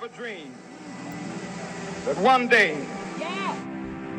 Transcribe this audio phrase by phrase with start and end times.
[0.00, 0.54] have a dream
[2.06, 2.74] that one day,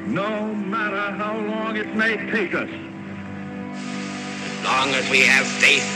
[0.05, 2.69] no matter how long it may take us,
[4.53, 5.87] As long as we have faith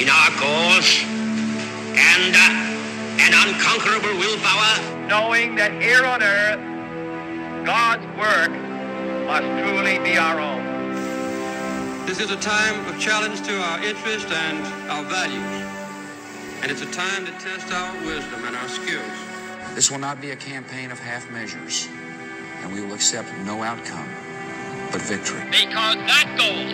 [0.00, 1.02] in our cause
[1.94, 6.60] and uh, an unconquerable willpower, knowing that here on earth,
[7.64, 8.50] God's work
[9.26, 12.06] must truly be our own.
[12.06, 14.58] This is a time of challenge to our interest and
[14.90, 15.61] our values.
[16.62, 19.10] And it's a time to test our wisdom and our skills.
[19.74, 21.88] This will not be a campaign of half measures,
[22.62, 24.06] and we will accept no outcome
[24.92, 25.42] but victory.
[25.50, 26.70] because that goal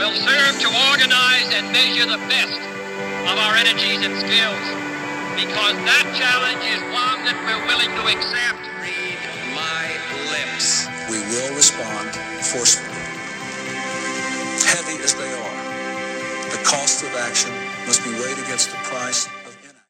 [0.00, 2.56] will serve to organize and measure the best
[3.28, 4.64] of our energies and skills.
[5.36, 8.62] Because that challenge is one that we're willing to accept.
[8.80, 9.20] read
[9.52, 9.84] my
[10.32, 10.88] lips.
[11.12, 12.08] we will respond
[12.40, 12.88] forcefully.
[14.64, 15.60] Heavy as they are,
[16.56, 17.52] the cost of action
[17.86, 19.80] must be weighed against the price of inaction.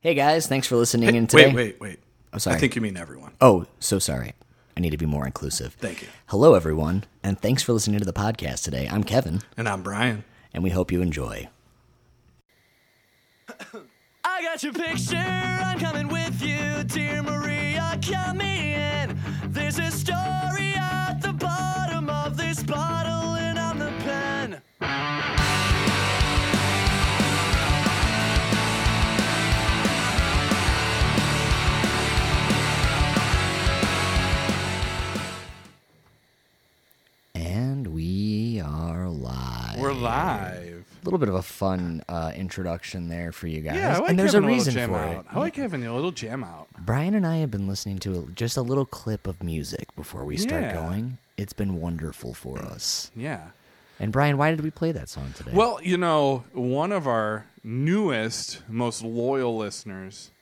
[0.00, 1.46] Hey guys, thanks for listening in today.
[1.46, 1.98] Wait, wait, wait.
[2.32, 2.56] I'm sorry.
[2.56, 3.32] I think you mean everyone.
[3.40, 4.34] Oh, so sorry.
[4.76, 5.74] I need to be more inclusive.
[5.74, 6.08] Thank you.
[6.26, 8.88] Hello, everyone, and thanks for listening to the podcast today.
[8.90, 10.24] I'm Kevin, And I'm Brian.
[10.54, 11.48] and we hope you enjoy.
[14.24, 19.18] I got your picture, I'm coming with you, dear Maria, come in.
[19.46, 23.07] There's a story at the bottom of this bottle,
[39.88, 40.84] We're live.
[41.00, 43.76] A little bit of a fun uh, introduction there for you guys.
[43.76, 45.24] Yeah, I like and there's having a a, reason little jam for out.
[45.24, 45.26] it.
[45.34, 46.68] I like having a little jam out.
[46.78, 50.26] Brian and I have been listening to a, just a little clip of music before
[50.26, 50.74] we start Yeah.
[50.74, 51.16] going.
[51.38, 53.10] It's been wonderful for us.
[53.16, 53.52] Yeah.
[53.98, 55.52] And Brian, why did we play that song today?
[55.54, 60.32] Well, you know, one of our newest, most loyal listeners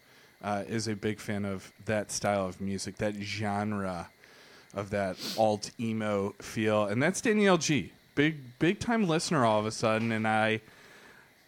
[0.43, 4.09] uh, is a big fan of that style of music, that genre
[4.75, 7.93] of that alt emo feel, and that's Danielle G.
[8.17, 10.61] Big, big time listener all of a sudden, and I.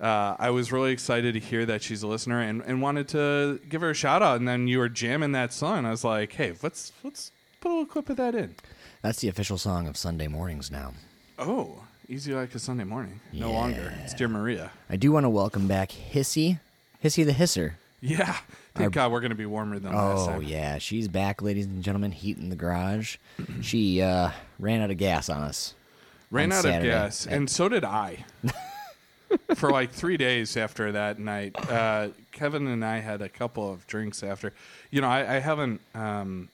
[0.01, 3.59] Uh, I was really excited to hear that she's a listener and, and wanted to
[3.69, 4.39] give her a shout out.
[4.39, 5.85] And then you were jamming that song.
[5.87, 8.55] I was like, hey, let's let's put a little clip of that in.
[9.03, 10.93] That's the official song of Sunday mornings now.
[11.37, 13.19] Oh, easy like a Sunday morning.
[13.33, 13.93] No longer.
[14.05, 14.71] It's Dear Maria.
[14.89, 16.61] I do want to welcome back Hissy,
[17.03, 17.73] Hissy the Hisser.
[18.01, 18.37] Yeah.
[18.75, 21.67] Thank Our- God we're going to be warmer than last Oh yeah, she's back, ladies
[21.67, 22.13] and gentlemen.
[22.13, 23.17] Heat in the garage.
[23.63, 24.31] she uh,
[24.61, 25.75] ran out of gas on us.
[26.31, 26.89] Ran out Saturday.
[26.89, 28.25] of gas, and so did I.
[29.57, 33.87] For like three days after that night, uh, Kevin and I had a couple of
[33.87, 34.55] drinks after.
[34.91, 36.49] You know, I, I haven't um,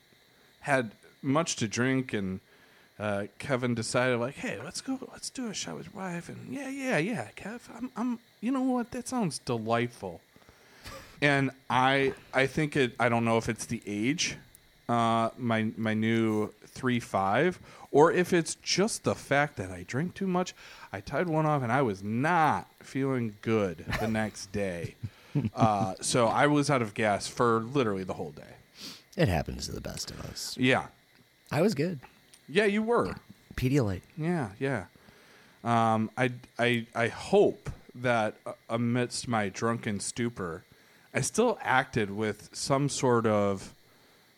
[0.60, 0.90] had
[1.22, 2.40] much to drink, and
[2.98, 6.52] uh, Kevin decided, like, "Hey, let's go, let's do a shot with your wife." And
[6.52, 8.90] yeah, yeah, yeah, Kev, I'm, I'm, you know what?
[8.90, 10.20] That sounds delightful.
[11.22, 12.92] And I, I think it.
[12.98, 14.36] I don't know if it's the age,
[14.88, 17.58] uh, my my new three five,
[17.94, 20.52] or if it's just the fact that I drink too much.
[20.92, 24.96] I tied one off, and I was not feeling good the next day.
[25.54, 28.42] Uh, so I was out of gas for literally the whole day.
[29.16, 30.56] It happens to the best of us.
[30.58, 30.86] Yeah,
[31.52, 32.00] I was good.
[32.48, 33.14] yeah, you were.
[33.54, 34.02] Pedialyte.
[34.18, 34.86] Yeah, yeah.
[35.62, 40.64] Um, I, I, I hope that uh, amidst my drunken stupor,
[41.14, 43.72] I still acted with some sort of,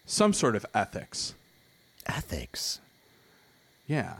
[0.04, 1.34] some sort of ethics.
[2.06, 2.80] Ethics.
[3.86, 4.14] Yeah.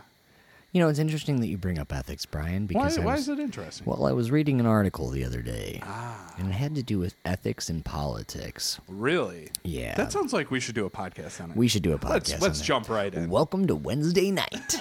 [0.73, 3.23] You know, it's interesting that you bring up ethics, Brian, Why, because I why was,
[3.23, 3.87] is it interesting?
[3.87, 6.35] well, I was reading an article the other day, Ah.
[6.37, 8.79] and it had to do with ethics in politics.
[8.87, 9.49] really?
[9.65, 9.95] Yeah.
[9.95, 11.57] That sounds like we should do a podcast on it.
[11.57, 12.31] We should do a podcast.
[12.33, 13.31] Let's let's jump right in.
[13.31, 14.77] Welcome to Wednesday night.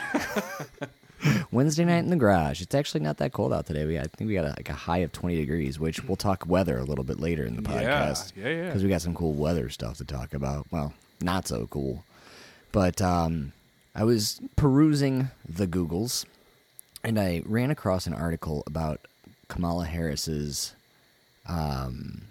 [1.51, 2.61] Wednesday night in the garage.
[2.61, 3.85] It's actually not that cold out today.
[3.85, 6.45] We I think we got a, like a high of 20 degrees, which we'll talk
[6.45, 8.33] weather a little bit later in the Yeah, podcast.
[8.35, 8.65] yeah, yeah.
[8.65, 10.67] Because we got some cool weather stuff to talk about.
[10.71, 12.03] Well, not so cool.
[12.73, 13.53] But um,
[13.95, 16.25] I was perusing the Googles,
[17.03, 18.99] and I ran across an article about
[19.47, 20.73] Kamala Harris's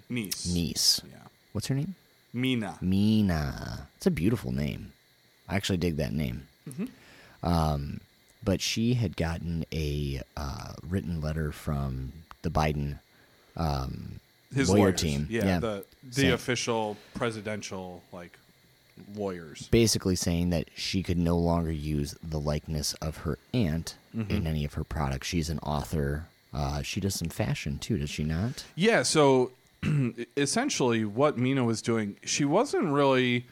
[0.09, 0.47] Niece.
[0.53, 1.01] niece.
[1.11, 1.17] Yeah.
[1.53, 1.95] What's her name?
[2.35, 2.79] Meena.
[2.83, 3.83] Meena.
[3.97, 4.93] It's a beautiful name.
[5.49, 6.49] I actually dig that name.
[6.77, 6.85] Hmm.
[7.43, 8.01] Um,
[8.43, 12.13] but she had gotten a uh, written letter from
[12.43, 12.99] the Biden
[14.55, 15.01] His lawyer lawyers.
[15.01, 15.27] team.
[15.31, 15.45] Yeah.
[15.47, 15.61] Yeah.
[15.61, 16.33] The the Same.
[16.33, 18.39] official presidential like
[19.15, 19.69] lawyers.
[19.69, 23.97] basically saying that she could no longer use the likeness of her aunt
[24.29, 25.27] in any of her products.
[25.27, 26.27] She's an author.
[26.53, 28.65] Uh, she does some fashion too, does she not?
[28.77, 29.51] Yeah, so
[30.37, 33.47] essentially what Meena was doing, she wasn't really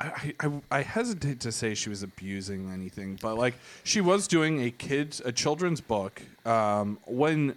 [0.00, 3.54] I, I, I hesitate to say she was abusing anything, but like
[3.84, 7.54] she was doing a kids a children's book um, when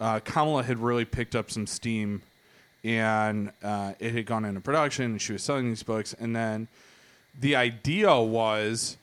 [0.00, 2.22] uh, Kamala had really picked up some steam
[2.84, 6.68] and uh, it had gone into production, and she was selling these books, and then
[7.38, 8.96] the idea was.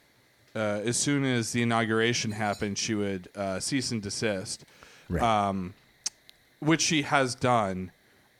[0.57, 4.63] Uh, as soon as the inauguration happened, she would uh, cease and desist,
[5.09, 5.21] Right.
[5.21, 5.73] um,
[6.61, 7.91] which she has done.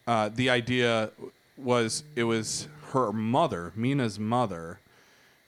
[0.08, 1.12] Uh, the idea
[1.58, 4.80] was it was her mother, Meena's mother.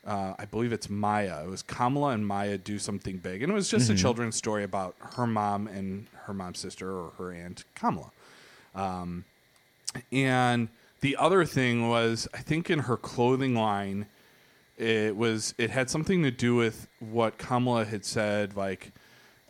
[0.06, 1.46] Uh, I believe it's Maya.
[1.46, 4.66] It was Kamala and Maya do something big, and it was just a children's story
[4.66, 8.12] about her mom and her mom's sister or her aunt Kamala.
[8.76, 9.24] Um,
[10.12, 10.70] and
[11.02, 14.08] the other thing was, I think in her clothing line,
[14.78, 18.92] it was it had something to do with what Kamala had said, like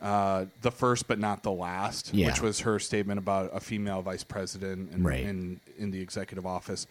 [0.01, 2.27] uh, the first but not the last, Yeah.
[2.27, 5.23] which was her statement about a female vice president and, Right.
[5.23, 6.87] in in the executive office.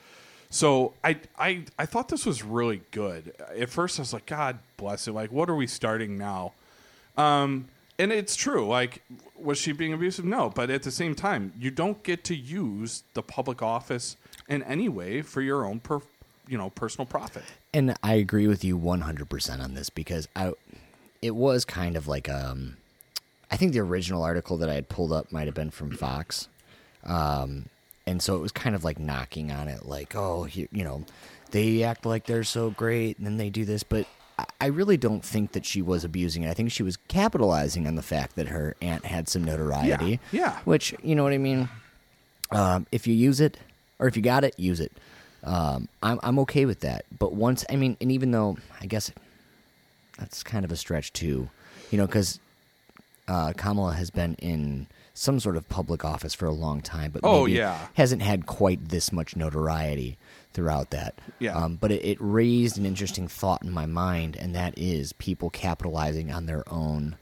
[0.50, 3.32] So I I I thought this was really good.
[3.58, 5.12] At first, I was like, God bless it.
[5.12, 6.52] Like, what are we starting now?
[7.16, 7.66] Um,
[7.98, 8.66] and it's true.
[8.66, 9.02] Like,
[9.38, 10.25] was she being abusive?
[10.25, 10.50] No.
[10.50, 14.16] But at the same time, you don't get to use the public office
[14.48, 16.00] in any way for your own, per,
[16.46, 17.43] you know, personal profit.
[17.72, 20.52] And I agree with you 100% on this because I
[21.22, 22.76] it was kind of like um
[23.50, 26.49] I think the original article that I had pulled up might have been from Fox.
[27.04, 27.66] Um
[28.06, 31.04] and so it was kind of like knocking on it like, "Oh, you, you know,
[31.50, 34.06] they act like they're so great and then they do this, but
[34.61, 36.50] I- really don't think that she was abusing it.
[36.50, 40.21] I think she was capitalizing on the fact that her aunt had some notoriety.
[40.33, 40.59] yeah.
[40.65, 41.69] Which, you know what I mean?
[42.50, 43.56] Um, if you use it,
[43.99, 44.93] or if you got it, use it.
[45.43, 47.05] Um, I'm I'm okay with that.
[47.19, 49.11] But once, I mean, and even though I guess
[50.19, 51.49] that's kind of a stretch too,
[51.91, 52.38] you know, because
[53.29, 57.21] uh, Kamala has been in some sort of public office for a long time, but
[57.25, 57.87] Oh, maybe yeah.
[57.94, 60.19] hasn't had quite this much notoriety
[60.56, 61.14] throughout that.
[61.38, 61.55] Yeah.
[61.55, 65.50] Um, but it, it raised an interesting thought in my mind, and that is people
[65.50, 67.17] capitalizing on their own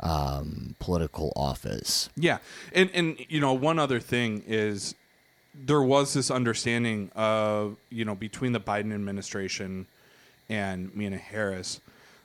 [0.00, 2.10] um, political office.
[2.16, 2.38] Yeah,
[2.74, 4.96] and and you know one other thing is
[5.54, 9.86] there was this understanding of you know between the Biden administration
[10.48, 11.80] and Meena Harris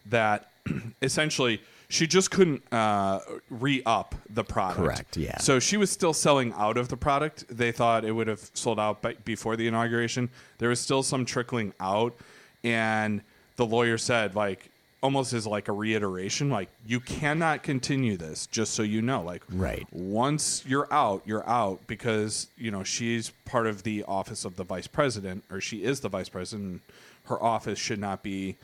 [0.08, 0.50] that
[1.02, 1.62] essentially
[1.96, 3.20] she just couldn't uh,
[3.50, 4.78] re up the product.
[4.80, 5.38] Correct, yeah.
[5.40, 7.46] So she was still selling out of the product.
[7.50, 10.30] They thought it would have sold out by, before the inauguration.
[10.58, 12.16] There was still some trickling out,
[12.64, 13.22] and
[13.56, 14.70] the lawyer said like
[15.02, 19.44] almost as like a reiteration like you cannot continue this just so you know like
[19.52, 19.86] Right.
[19.92, 24.64] once you're out you're out because you know she's part of the office of the
[24.64, 26.82] vice president or she is the vice president
[27.26, 28.56] her office should not be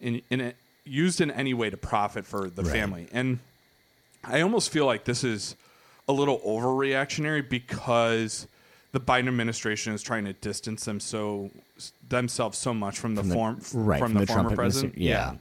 [0.00, 2.72] in in it used in any way to profit for the Right.
[2.72, 3.38] family and
[4.22, 5.56] i almost feel like this is
[6.08, 8.46] a little overreactionary because
[8.92, 11.50] the Biden administration is trying to distance them so
[12.08, 14.56] themselves so much from the From the- form right, from, from the, the former Trump
[14.56, 14.94] president.
[14.94, 15.34] administra- yeah.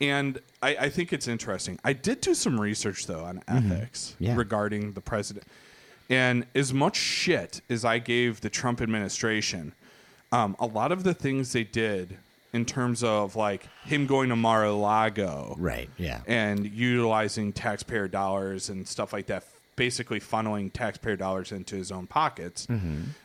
[0.00, 1.78] And I, I think it's interesting.
[1.84, 4.24] I did do some research though on ethics Mm-hmm.
[4.24, 4.36] Yeah.
[4.36, 5.46] regarding the president.
[6.10, 9.72] And as much shit as I gave the Trump administration,
[10.30, 12.18] um, a lot of the things they did
[12.52, 16.20] in terms of like him going to Mar-a-Lago, Right, yeah.
[16.26, 19.44] and utilizing taxpayer dollars and stuff like that,
[19.76, 22.66] basically funneling taxpayer dollars into his own pockets.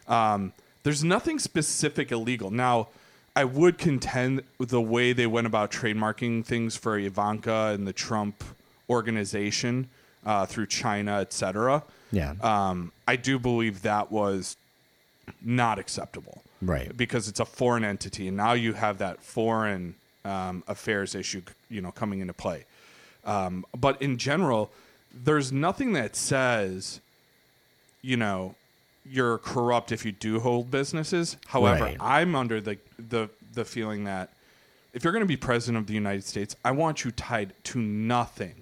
[0.07, 0.53] Um,
[0.83, 2.51] there's nothing specific illegal.
[2.51, 2.87] Now,
[3.35, 8.43] I would contend the way they went about trademarking things for Ivanka and the Trump
[8.89, 9.89] organization
[10.25, 11.83] uh, through China, et cetera.
[12.11, 12.33] Yeah.
[12.41, 14.55] Um, I do believe that was
[15.41, 16.41] not acceptable.
[16.61, 16.95] Right.
[16.95, 19.95] Because it's a foreign entity, and now you have that foreign
[20.25, 22.65] um, affairs issue, you know, coming into play.
[23.25, 24.71] Um, but in general,
[25.13, 26.99] there's nothing that says,
[28.01, 28.55] you know,
[29.09, 31.37] you're corrupt if you do hold businesses.
[31.47, 31.97] However, Right.
[31.99, 34.29] I'm under the the the feeling that
[34.93, 37.79] if you're going to be president of the United States, I want you tied to
[37.79, 38.55] nothing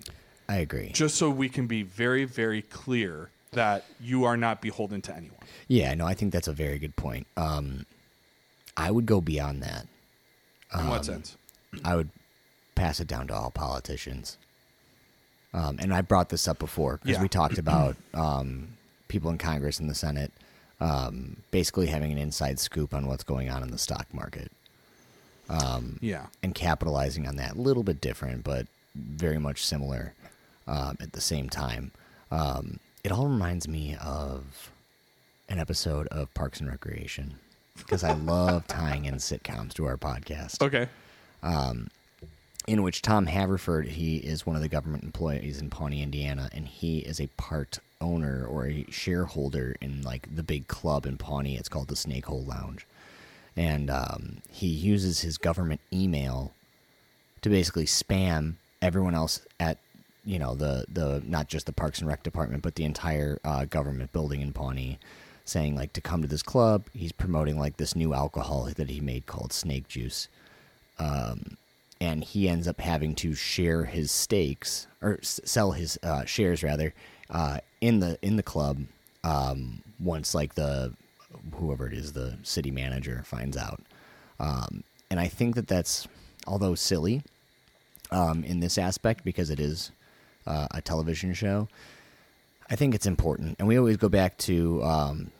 [0.47, 0.91] I agree.
[0.93, 5.39] just so we can be very, very clear that you are not beholden to anyone.
[5.67, 7.27] Yeah, no, I think that's a very good point.
[7.35, 7.85] Um,
[8.77, 9.87] I would go beyond that.
[10.73, 11.37] In Um, what sense?
[11.83, 12.09] I would
[12.75, 14.37] pass it down to all politicians.
[15.53, 17.21] Um, and I brought this up before because Yeah.
[17.21, 18.69] we talked about um,
[19.07, 20.31] people in Congress and the Senate
[20.81, 24.51] um, basically having an inside scoop on what's going on in the stock market
[26.01, 26.25] Yeah.
[26.43, 27.53] and capitalizing on that.
[27.55, 30.13] A little bit different, but very much similar
[30.67, 31.91] um, at the same time.
[32.31, 34.71] Um, it all reminds me of
[35.47, 37.35] an episode of Parks and Recreation
[37.77, 40.59] because I love tying in sitcoms to our podcast.
[40.59, 40.87] Okay.
[42.67, 46.67] in which Tom Haverford, he is one of the government employees in Pawnee, Indiana, and
[46.67, 51.57] he is a part owner or a shareholder in like the big club in Pawnee.
[51.57, 52.87] It's called the Snakehole Lounge,
[53.55, 56.53] and um, he uses his government email
[57.43, 59.77] to basically spam everyone else at
[60.25, 63.65] you know the the not just the Parks and Rec department, but the entire uh,
[63.65, 64.99] government building in Pawnee.
[65.43, 66.85] saying like to come to this club.
[66.93, 70.27] He's promoting like this new alcohol that he made called Snake Juice,
[70.99, 71.57] um,
[72.01, 76.63] and he ends up having to share his stakes or s- sell his uh, shares
[76.63, 76.93] rather
[77.29, 78.79] uh, in the in the club
[79.23, 80.93] um, once like the
[81.55, 83.81] whoever it is the city manager finds out.
[84.39, 86.07] Um, and I think that that's
[86.47, 87.21] although silly
[88.11, 89.91] um, in this aspect because it is
[90.47, 91.67] uh, a television show.
[92.69, 95.31] I think it's important, and we always go back to um,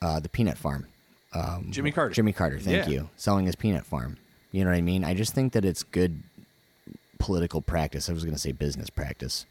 [0.00, 0.86] uh, the peanut farm.
[1.32, 2.14] Um, Jimmy Carter.
[2.14, 2.92] Jimmy Carter, thank Yeah.
[2.92, 3.08] you.
[3.16, 4.16] Selling his peanut farm.
[4.52, 5.04] You know what I mean?
[5.04, 6.22] I just think that it's good
[7.18, 8.08] political practice.
[8.08, 9.46] I was going to say business practice,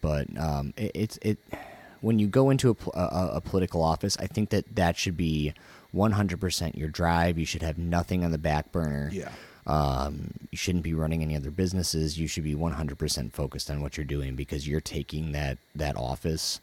[0.00, 1.38] but um, it, it's it.
[2.00, 5.52] When you go into a, a, a political office, I think that that should be
[5.94, 7.38] 100% your drive.
[7.38, 9.10] You should have nothing on the back burner.
[9.12, 9.30] Yeah.
[9.68, 12.18] Um, you shouldn't be running any other businesses.
[12.18, 16.60] You should be 100% focused on what you're doing because you're taking that that office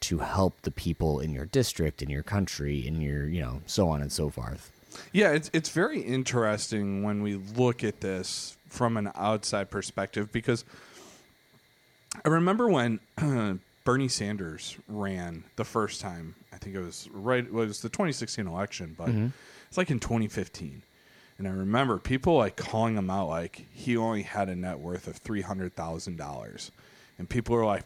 [0.00, 3.88] to help the people in your district, in your country, in your you know so
[3.88, 4.70] on and so forth.
[5.12, 10.64] Yeah, it's it's very interesting when we look at this from an outside perspective because
[12.24, 13.00] I remember when
[13.84, 16.36] Bernie Sanders ran the first time.
[16.52, 19.08] I think it was right it was the 2016 election, but
[19.68, 20.82] it's like in 2015.
[21.38, 25.08] And I remember people like calling him out like he only had a net worth
[25.08, 26.70] of three hundred thousand dollars,
[27.18, 27.84] and people were like,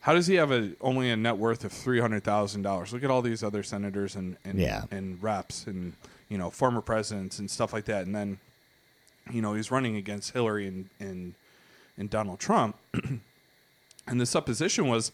[0.00, 2.92] "How does he have a only a net worth of three hundred thousand dollars?
[2.92, 4.84] Look at all these other senators and and, Yeah.
[4.90, 5.92] and reps and
[6.28, 8.38] you know former presidents and stuff like that." And then,
[9.32, 11.34] you know, he's running against Hillary and and,
[11.96, 12.76] and Donald Trump,
[14.06, 15.12] and the supposition was,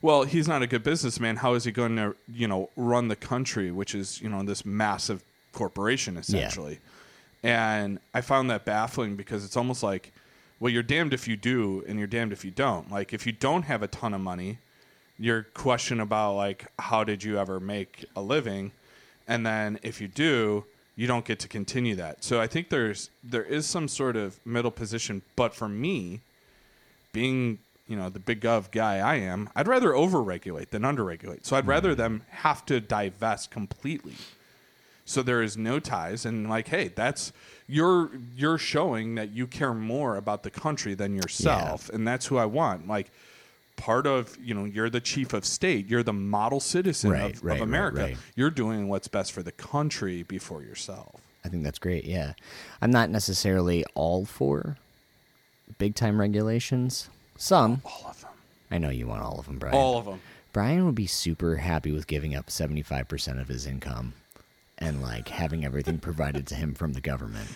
[0.00, 1.36] well, he's not a good businessman.
[1.36, 4.64] How is he going to, you know, run the country, which is, you know, this
[4.64, 6.78] massive corporation essentially?
[7.42, 10.12] And I found that baffling because it's almost like,
[10.60, 12.90] well, you're damned if you do and you're damned if you don't.
[12.90, 14.58] Like, if you don't have a ton of money,
[15.18, 18.72] your question about like how did you ever make a living,
[19.26, 20.64] and then if you do,
[20.96, 22.22] you don't get to continue that.
[22.22, 26.20] So I think there's there is some sort of middle position, but for me,
[27.12, 31.44] being you know the big gov guy I am, I'd rather overregulate than underregulate.
[31.44, 31.96] So I'd rather mm.
[31.96, 34.14] them have to divest completely.
[35.08, 37.32] So there is no ties, and like, hey, that's
[37.66, 42.36] you're you're showing that you care more about the country than yourself, and that's who
[42.36, 42.86] I want.
[42.88, 43.10] Like,
[43.76, 47.42] part of you know, you're the chief of state, you're the model citizen Right, of,
[47.42, 48.00] right, of America.
[48.02, 48.16] right.
[48.36, 51.20] You're doing what's best for the country before yourself.
[51.44, 52.04] I think that's great.
[52.04, 52.34] Yeah,
[52.82, 54.76] I'm not necessarily all for
[55.78, 57.08] big time regulations.
[57.38, 58.30] Some, All of them,
[58.70, 59.74] I know you want all of them, Brian.
[59.74, 60.20] all of them.
[60.52, 64.12] Brian would be super happy with giving up 75% of his income
[64.78, 67.48] and like having everything provided to him from the government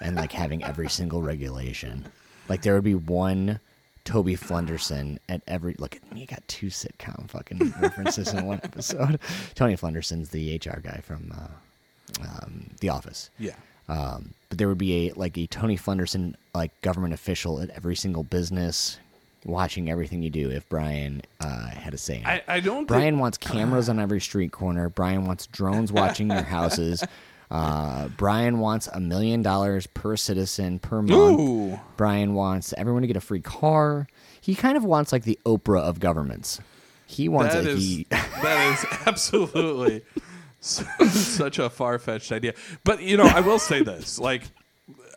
[0.00, 2.04] and like having every single regulation.
[2.48, 3.60] Like there would be one
[4.04, 8.60] Toby Flunderson at every look at me, you got two sitcom fucking references in one
[8.62, 9.18] episode.
[9.54, 13.30] Tony Flunderson's the HR guy from uh, um, The Office.
[13.38, 13.56] Yeah.
[13.88, 17.96] Um, but there would be a like a Tony Flunderson like government official at every
[17.96, 18.98] single business,
[19.46, 20.50] watching everything you do.
[20.50, 22.44] If Brian uh, had a say, in it.
[22.48, 22.86] I, I don't.
[22.86, 24.88] Brian think, wants cameras on every street corner.
[24.88, 27.04] Brian wants drones watching your houses.
[27.48, 31.40] Uh, Brian wants a million dollars per citizen per month.
[31.40, 31.80] Ooh.
[31.96, 34.08] Brian wants everyone to get a free car.
[34.40, 36.60] He kind of wants like the Oprah of governments.
[37.06, 38.06] He wants That a is he.
[38.10, 40.02] that is absolutely
[40.60, 42.54] such a far fetched idea.
[42.82, 44.42] But you know, I will say this: like,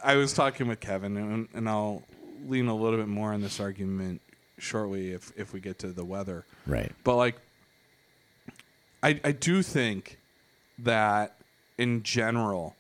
[0.04, 2.04] I was talking with Kevin, and, and I'll
[2.48, 4.22] lean a little bit more on this argument
[4.58, 6.46] shortly if if we get to the weather.
[6.68, 6.92] right.
[7.04, 7.36] But like,
[9.02, 10.20] I I do think
[10.80, 11.36] that
[11.78, 12.76] in general,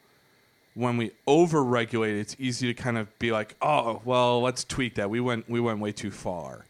[0.73, 5.09] when we overregulate, it's easy to kind of be like, oh, well, let's tweak that.
[5.09, 6.65] We went we went way too far.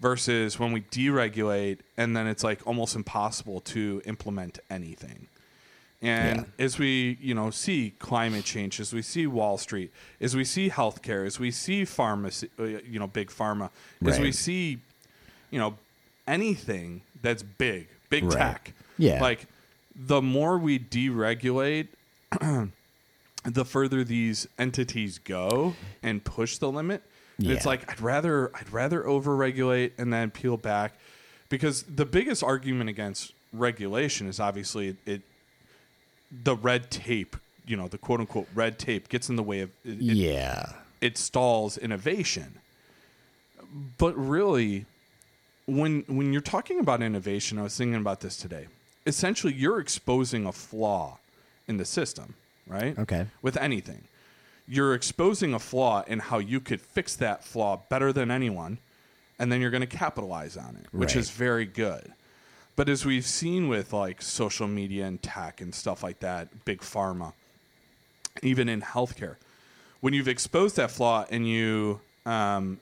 [0.00, 5.28] Versus when we deregulate, and then it's like almost impossible to implement anything.
[6.02, 6.64] And Yeah.
[6.64, 10.68] as we, you know, see climate change, as we see Wall Street, as we see
[10.68, 13.70] healthcare, as we see pharmacy, uh, you know, big pharma,
[14.04, 14.80] as we see,
[15.50, 15.78] you know,
[16.26, 18.36] anything that's big, big Right.
[18.36, 18.74] tech.
[18.98, 19.20] Yeah.
[19.20, 19.46] Like
[19.94, 21.88] the more we deregulate,
[23.44, 27.02] the further these entities go and push the limit.
[27.38, 30.94] And It's like I'd rather I'd rather overregulate and then peel back
[31.48, 35.22] because the biggest argument against regulation is obviously it
[36.32, 37.36] the red tape,
[37.66, 40.72] you know, the quote unquote red tape gets in the way of it, it- Yeah.
[41.00, 42.58] it stalls innovation.
[43.98, 44.86] But really,
[45.66, 48.66] when when you're talking about innovation, I was thinking about this today.
[49.06, 51.18] Essentially, you're exposing a flaw
[51.66, 52.34] in the system,
[52.66, 52.98] right?
[52.98, 53.26] Okay.
[53.40, 54.04] With anything,
[54.68, 58.78] you're exposing a flaw in how you could fix that flaw better than anyone,
[59.38, 61.20] and then you're going to capitalize on it, which Right.
[61.20, 62.12] is very good.
[62.74, 66.80] But as we've seen with like social media and tech and stuff like that, big
[66.80, 67.32] pharma,
[68.42, 69.36] even in healthcare,
[70.00, 72.80] when you've exposed that flaw and you um,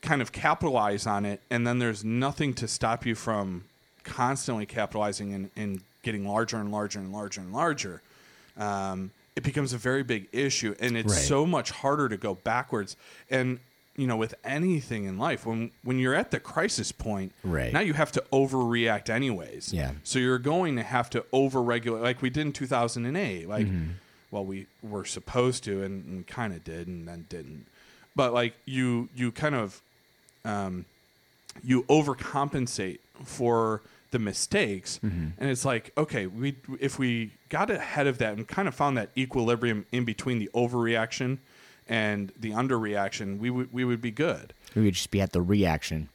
[0.00, 3.64] kind of capitalize on it, and then there's nothing to stop you from
[4.04, 8.02] constantly capitalizing and, and getting larger and larger and larger and larger,
[8.56, 11.22] um, it becomes a very big issue, and it's Right.
[11.22, 12.96] so much harder to go backwards.
[13.28, 13.58] And
[13.96, 17.72] you know, with anything in life, when when you're at the crisis point, Right.
[17.72, 19.72] now you have to overreact anyways.
[19.72, 19.92] Yeah.
[20.02, 23.48] So you're going to have to overregulate, like we did in 2008.
[23.48, 23.66] Like,
[24.30, 27.66] well, we were supposed to, and, and kind of did, and then didn't.
[28.16, 29.80] But like you, you kind of,
[30.44, 30.84] um,
[31.62, 38.18] you overcompensate for the mistakes, and it's like, okay, we if we got ahead of
[38.18, 41.38] that and kind of found that equilibrium in between the overreaction
[41.88, 44.52] and the underreaction, we would we would be good.
[44.74, 46.08] We would just be at the reaction.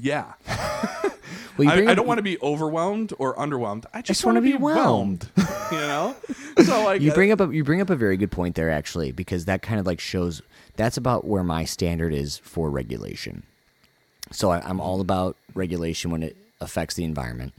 [0.00, 0.32] Yeah.
[1.56, 3.84] Well, I, I don't want to be overwhelmed or underwhelmed.
[3.94, 5.28] I just, want to be be whelmed.
[5.36, 6.16] you know,
[6.64, 9.12] so like you bring up a you bring up a very good point there actually
[9.12, 10.42] because that kind of like shows
[10.74, 13.44] that's about where my standard is for regulation.
[14.32, 17.52] So I, I'm all about regulation when it affects the environment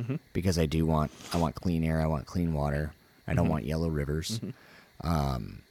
[0.00, 0.16] Mm-hmm.
[0.32, 2.92] because I do want I want clean air, I want clean water,
[3.26, 3.36] I Mm-hmm.
[3.38, 4.40] don't want yellow rivers.
[5.02, 5.61] Um,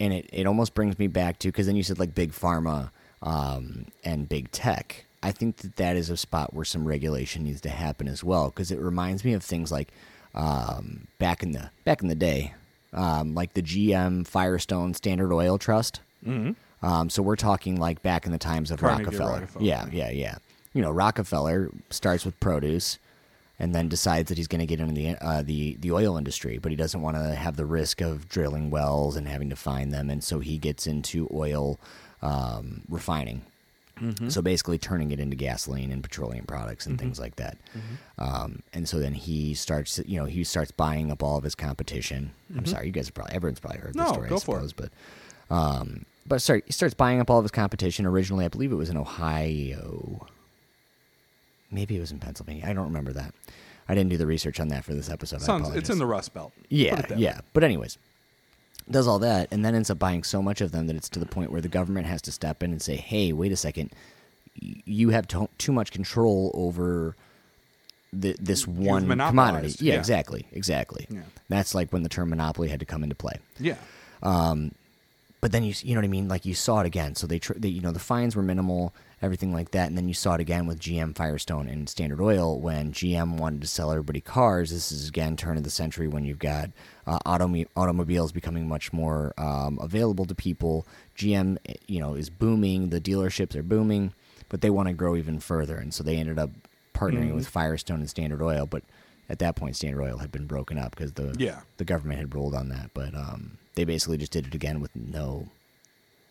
[0.00, 2.90] and it, it almost brings me back to because then you said like big pharma
[3.22, 5.04] um, and big tech.
[5.22, 8.50] I think that that is a spot where some regulation needs to happen as well
[8.50, 9.88] because it reminds me of things like
[10.34, 12.54] um, back in the back in the day,
[12.92, 16.00] um, like the GM Firestone Standard Oil Trust.
[16.24, 16.52] Mm-hmm.
[16.86, 19.40] Um, so we're talking like back in the times of Carnegie Rockefeller.
[19.40, 20.38] Rockefeller, Yeah, yeah, yeah.
[20.72, 22.98] You know, Rockefeller starts with produce
[23.58, 26.58] and then decides that he's going to get into the uh, the the oil industry,
[26.58, 29.92] but he doesn't want to have the risk of drilling wells and having to find
[29.92, 31.78] them, and so he gets into oil
[32.22, 33.42] um, refining.
[34.28, 37.58] So basically, turning it into gasoline and petroleum products and things like that.
[38.16, 41.56] Um, and so then he starts, you know, he starts buying up all of his
[41.56, 42.30] competition.
[42.56, 44.60] I'm sorry, you guys have probably everyone's probably heard this No, story, go I for
[44.60, 44.72] it.
[44.76, 44.90] but
[45.52, 48.06] um, but sorry, he starts buying up all of his competition.
[48.06, 50.28] Originally, I believe it was in Ohio.
[51.70, 52.64] Maybe it was in Pennsylvania.
[52.66, 53.34] I don't remember that.
[53.88, 55.36] I didn't do the research on that for this episode.
[55.42, 56.52] I sounds, it's in the Rust Belt.
[56.68, 57.34] Yeah, yeah.
[57.36, 57.40] way.
[57.52, 57.96] But anyways,
[58.90, 61.18] does all that and then ends up buying so much of them that it's to
[61.18, 63.90] the point where the government has to step in and say, "Hey, wait a second,
[64.54, 67.16] you have to- too much control over
[68.12, 69.98] the, this one commodity." Yeah, yeah.
[69.98, 71.06] exactly, exactly.
[71.10, 71.20] Yeah.
[71.48, 73.76] That's like when the term monopoly had to come into play Yeah.
[74.22, 74.72] Um,
[75.40, 76.28] but then you you know what I mean?
[76.28, 77.14] Like you saw it again.
[77.14, 80.06] So they, tr- they you know the fines were minimal everything like that and then
[80.06, 83.90] you saw it again with GM Firestone and Standard Oil when GM wanted to sell
[83.90, 84.70] everybody cars.
[84.70, 86.70] This is again turn of the century when you've got
[87.06, 90.86] uh, automo- automobiles becoming much more um, available to people.
[91.16, 92.90] GM eh, you know is booming.
[92.90, 94.12] The dealerships are booming
[94.50, 95.76] but they want to grow even further.
[95.76, 96.50] And so they ended up
[96.94, 98.82] partnering with Firestone and Standard Oil but
[99.28, 101.60] at that point Standard Oil had been broken up because the Yeah.
[101.76, 104.90] the government had ruled on that, but um, they basically just did it again with
[104.96, 105.46] no.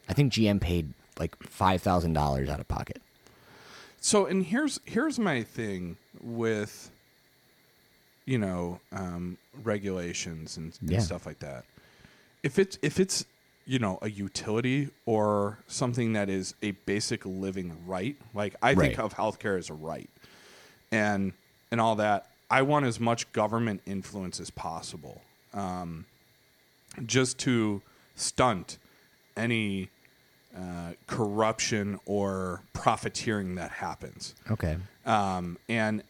[0.09, 3.01] I think GM paid like five thousand dollars out of pocket.
[4.01, 6.91] So, and here's here's my thing with,
[8.25, 10.99] you know, um, regulations and, and Yeah.
[10.99, 11.63] stuff like that.
[12.43, 13.25] If it's if it's
[13.65, 18.97] you know a utility or something that is a basic living right, like I think
[18.97, 18.99] Right.
[18.99, 20.09] of healthcare as a right,
[20.91, 21.31] and
[21.71, 22.27] and all that.
[22.49, 25.21] I want as much government influence as possible,
[25.53, 26.05] um,
[27.05, 27.81] just to
[28.15, 28.77] stunt
[29.35, 29.89] any
[30.57, 34.33] uh, corruption or profiteering that happens.
[34.49, 34.77] Okay.
[35.05, 36.01] Um, and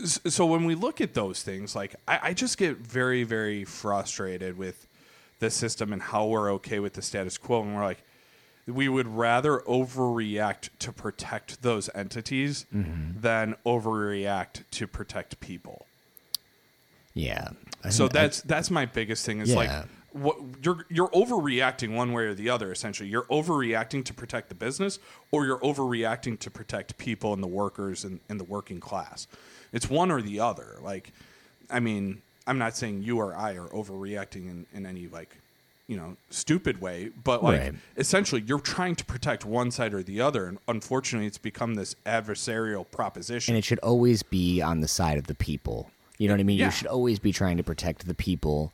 [0.00, 3.64] s- so when we look at those things, like I, I just get very, very
[3.64, 4.86] frustrated with
[5.40, 7.62] the system and how we're okay with the status quo.
[7.62, 8.02] And we're like,
[8.68, 15.86] we would rather overreact to protect those entities than overreact to protect people.
[17.14, 17.48] Yeah.
[17.84, 19.40] I So think I- that's that's my biggest thing.
[19.40, 19.84] Is like Yeah.
[20.16, 22.72] What you're you're overreacting one way or the other.
[22.72, 24.98] Essentially, you're overreacting to protect the business,
[25.30, 29.26] or you're overreacting to protect people and the workers and, and the working class.
[29.72, 30.78] It's one or the other.
[30.82, 31.12] Like,
[31.70, 35.36] I mean, I'm not saying you or I are overreacting in, in any like
[35.88, 37.74] you know stupid way, but like Right.
[37.96, 41.94] essentially you're trying to protect one side or the other, and unfortunately, it's become this
[42.06, 43.54] adversarial proposition.
[43.54, 45.90] and it should always be on the side of the people.
[46.18, 46.58] You know what I mean?
[46.58, 46.66] Yeah.
[46.66, 48.72] You should always be trying to protect the people.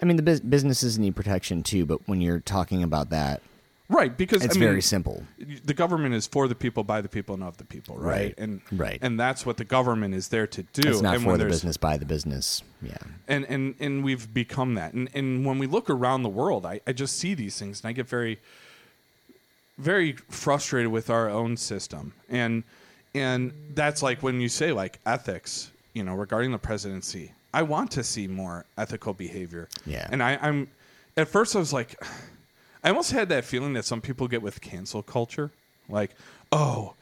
[0.00, 3.42] I mean, the bus- businesses need protection too, but when you're talking about that,
[3.88, 5.24] right because it's I mean, very simple.
[5.38, 8.04] the government is for the people, by the people, and of the people, right?
[8.06, 8.98] Right, And right.
[9.00, 10.88] and that's what the government is there to do.
[10.90, 12.62] It's not and for the business by the business.
[12.82, 12.96] Yeah.
[13.28, 14.92] and and and we've become that.
[14.92, 17.88] And and when we look around the world, I, I just see these things, and
[17.88, 18.38] I get very
[19.78, 22.12] very frustrated with our own system.
[22.28, 22.64] And
[23.14, 27.32] and that's like when you say like ethics, you know, regarding the presidency.
[27.56, 29.70] I want to see more ethical behavior.
[29.86, 30.06] Yeah.
[30.12, 30.68] And I, I'm
[31.16, 31.98] at first I was like,
[32.84, 35.50] I almost had that feeling that some people get with cancel culture,
[35.88, 36.10] like,
[36.52, 36.92] oh,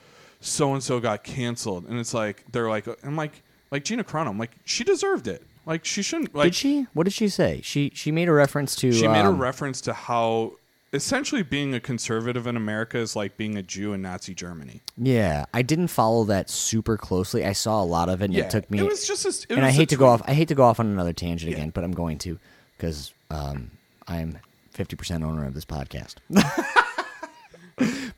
[0.40, 4.28] so and so got canceled, and it's like they're like, I'm like, like Gina Carano,
[4.28, 5.42] I'm like, she deserved it.
[5.66, 6.32] Like she shouldn't.
[6.36, 6.86] Like did she?
[6.94, 7.60] What did she say?
[7.64, 8.92] She she made a reference to.
[8.92, 10.52] she made a um, reference to how
[10.94, 14.80] essentially being a conservative in America is like being a Jew in Nazi Germany.
[14.96, 17.44] Yeah, I didn't follow that super closely.
[17.44, 18.78] I saw a lot of it, and Yeah, it took me.
[18.78, 20.22] it was just a it and I hate to go off.
[20.26, 22.38] I hate to go off on another tangent again, but I'm going to
[22.76, 23.70] because um,
[24.06, 24.38] I'm
[24.70, 26.14] 50 percent owner of this podcast.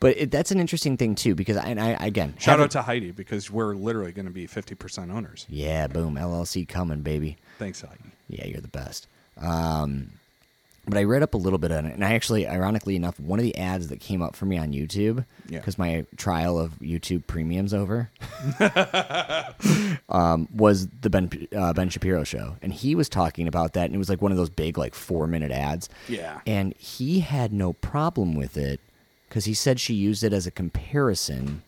[0.01, 3.11] but it, that's an interesting thing too, because I, I again Shout out to Heidi
[3.11, 5.47] because we're literally going to be 50% owners.
[5.49, 7.37] yeah, boom, LLC coming, baby.
[7.59, 8.13] Thanks, Heidi.
[8.29, 9.07] Yeah, you're the best.
[9.41, 10.11] Um,
[10.87, 13.39] but I read up a little bit on it, and I actually, ironically enough, one
[13.39, 15.59] of the ads that came up for me on YouTube, Yeah.
[15.59, 18.11] because my trial of YouTube Premium's over,
[20.09, 23.95] um, was the Ben uh, Ben Shapiro show, and he was talking about that, and
[23.95, 25.89] it was like one of those big, like four minute ads.
[26.09, 26.41] Yeah.
[26.47, 28.81] and he had no problem with it
[29.29, 31.63] because he said she used it as a comparison.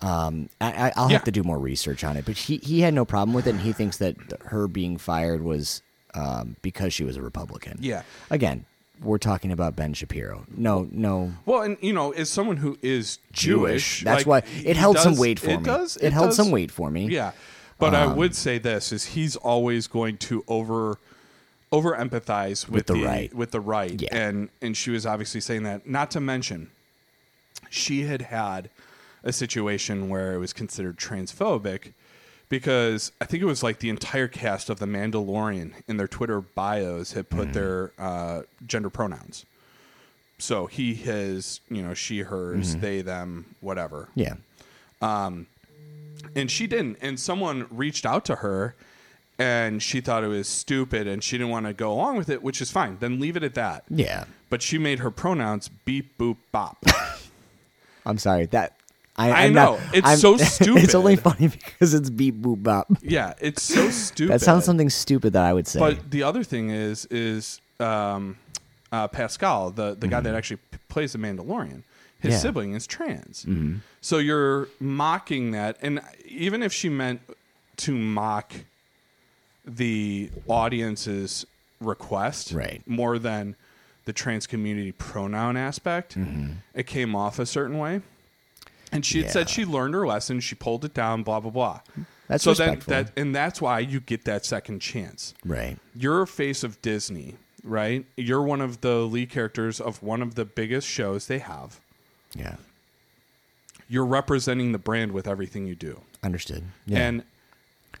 [0.00, 1.14] Um, I, I, I'll Yeah.
[1.18, 3.50] have to do more research on it, but he he had no problem with it,
[3.50, 5.82] and he thinks that her being fired was
[6.14, 7.78] um, because she was a Republican.
[7.80, 8.02] Yeah.
[8.30, 8.64] Again,
[9.02, 10.46] we're talking about Ben Shapiro.
[10.56, 11.32] No, no.
[11.46, 15.16] Well, and you know, as someone who is Jewish, That's like, why it held some
[15.16, 15.64] weight for it me.
[15.64, 17.06] Does, It held does- some weight for me.
[17.08, 17.32] Yeah,
[17.78, 20.98] but I Um, would say this: is he's always going to over
[21.72, 23.34] over empathize with, With the right.
[23.34, 24.08] with the right, Yeah.
[24.16, 25.86] and and she was obviously saying that.
[25.88, 26.70] Not to mention,
[27.68, 28.70] she had had
[29.24, 31.92] a situation where it was considered transphobic
[32.48, 36.40] because I think it was like the entire cast of The Mandalorian in their Twitter
[36.40, 37.52] bios had put Mm-hmm.
[37.52, 39.44] their uh, gender pronouns.
[40.38, 42.80] So he, his, you know, she, hers, Mhm.
[42.80, 44.08] they, them, whatever.
[44.14, 44.34] Yeah.
[45.00, 45.46] Um,
[46.34, 46.98] and she didn't.
[47.00, 48.74] And someone reached out to her
[49.38, 52.42] and she thought it was stupid and she didn't want to go along with it,
[52.42, 52.98] which is fine.
[53.00, 53.84] Then leave it at that.
[53.88, 54.24] Yeah.
[54.50, 56.84] But she made her pronouns beep, boop, bop.
[58.06, 58.76] I'm sorry that.
[59.16, 59.76] I, I I'm know.
[59.76, 60.82] Not, It's I'm- so stupid.
[60.84, 62.88] it's only funny because it's beep boop bop.
[63.02, 64.32] yeah, it's so stupid.
[64.32, 65.78] That sounds something stupid that I would say.
[65.78, 68.36] But the other thing is, is um,
[68.90, 71.82] uh, Pascal, the, the guy that actually p- plays the Mandalorian,
[72.20, 72.38] his Yeah.
[72.38, 73.44] sibling is trans.
[73.44, 73.80] Mhm.
[74.00, 77.20] So you're mocking that, and even if she meant
[77.78, 78.52] to mock
[79.64, 81.46] the audience's
[81.80, 82.82] request, Right.
[82.86, 83.56] more than
[84.04, 86.16] the trans community pronoun aspect,
[86.74, 88.02] it came off a certain way.
[88.94, 90.40] And she had said she learned her lesson.
[90.40, 91.22] She pulled it down.
[91.22, 91.80] Blah blah blah.
[92.28, 92.90] That's so respectful.
[92.92, 95.34] then that and that's why you get that second chance.
[95.44, 95.76] Right.
[95.94, 98.06] You're a face of Disney, right?
[98.16, 101.80] You're one of the lead characters of one of the biggest shows they have.
[102.34, 102.56] Yeah.
[103.88, 106.00] You're representing the brand with everything you do.
[106.22, 106.64] Understood.
[106.86, 107.00] Yeah.
[107.06, 107.24] And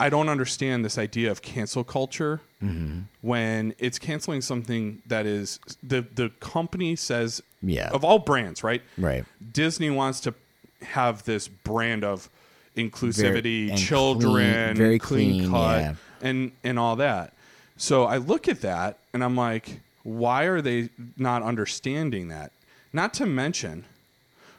[0.00, 3.04] I don't understand this idea of cancel culture Mhm.
[3.20, 7.90] when it's canceling something that is the the company says Yeah.
[7.90, 8.82] of all brands, right?
[8.96, 9.24] Right.
[9.52, 10.34] Disney wants to
[10.84, 12.28] have this brand of
[12.76, 15.94] inclusivity, and children, clean- very clean, clean, cut, yeah.
[16.22, 17.32] and and all that.
[17.76, 22.52] So I look at that and I'm like, why are they not understanding that?
[22.92, 23.84] Not to mention,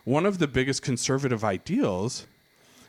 [0.03, 2.25] one of the biggest conservative ideals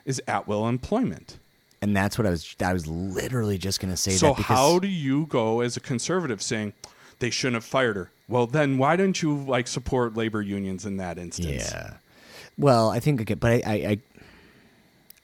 [0.04, 1.38] is at will employment.
[1.82, 2.56] and that's what I was.
[2.60, 5.80] I was literally just gonna say So that because how do you go as a
[5.80, 6.72] conservative saying
[7.18, 8.10] they shouldn't have fired her?
[8.28, 11.70] Well, then why don't you like support labor unions in that instance?
[11.72, 11.94] Yeah.
[12.58, 13.98] Well, I think, again, but I, I, I,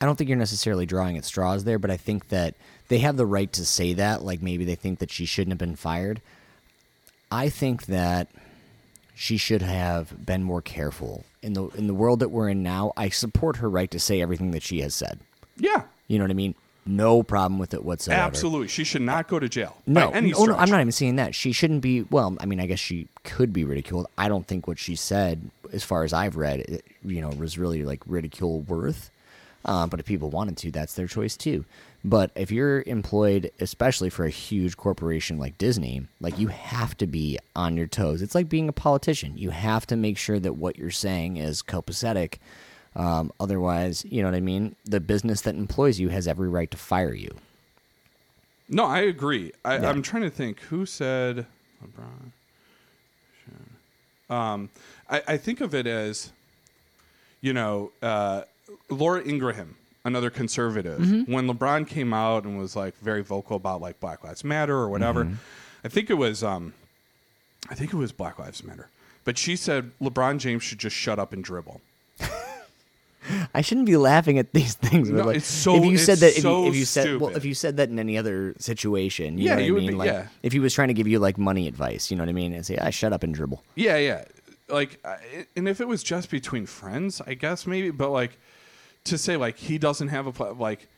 [0.01, 1.79] I don't think you're necessarily drawing at straws there.
[1.79, 2.55] But I think that
[2.89, 4.23] they have the right to say that.
[4.23, 6.21] Like maybe they think that she shouldn't have been fired.
[7.31, 8.29] I think that
[9.15, 12.93] she should have been more careful in the in the world that we're in now.
[12.97, 15.21] I support her right to say everything that she has said.
[15.57, 15.83] Yeah.
[16.09, 16.55] You know what I mean?
[16.85, 18.21] No problem with it whatsoever.
[18.21, 18.69] Absolutely.
[18.69, 19.77] She should not go to jail.
[19.87, 20.57] No, any no.
[20.57, 21.35] I'm not even saying that.
[21.35, 22.03] She shouldn't be.
[22.03, 24.07] Well, I mean, I guess she could be ridiculed.
[24.19, 27.57] I don't think what she said, as far as I've read, it, you know, was
[27.57, 29.11] really like ridicule worth.
[29.65, 31.65] Uh, but if people wanted to, that's their choice too.
[32.05, 37.07] But if you're employed, especially for a huge corporation like Disney, like you have to
[37.07, 38.23] be on your toes.
[38.23, 39.39] It's like being a politician.
[39.39, 42.39] You have to make sure that what you're saying is copacetic.
[42.95, 44.77] Um, otherwise, you know what I mean.
[44.85, 47.35] The business that employs you has every right to fire you.
[48.69, 49.53] No, I agree.
[49.65, 49.89] I, Yeah.
[49.89, 51.47] I'm trying to think who said
[51.85, 52.33] LeBron.
[54.35, 54.71] Um,
[55.11, 56.33] I, I think of it as,
[57.43, 58.43] you know, uh,
[58.89, 61.01] Laura Ingraham, another conservative.
[61.01, 61.29] Mhm.
[61.29, 64.89] When LeBron came out and was like very vocal about like Black Lives Matter or
[64.89, 65.37] whatever, Mhm.
[65.85, 66.73] I think it was, um,
[67.69, 68.89] I think it was Black Lives Matter.
[69.25, 71.81] But she said LeBron James should just shut up and dribble.
[73.55, 75.11] I shouldn't be laughing at these things.
[75.11, 77.35] No, like, it's so- if you said that, if, so you, if you said, well,
[77.37, 79.81] if you said that in any other situation, you Yeah, know what you I would
[79.83, 79.91] mean?
[79.93, 80.27] be- like, yeah.
[80.43, 82.53] if he was trying to give you like money advice, you know what I mean,
[82.53, 84.25] and say, "I shut up and dribble." Yeah, yeah.
[84.69, 87.91] Like, I- and if it was just between friends, I guess maybe.
[87.91, 88.39] But like,
[89.05, 90.89] to say like he doesn't have a pla- like,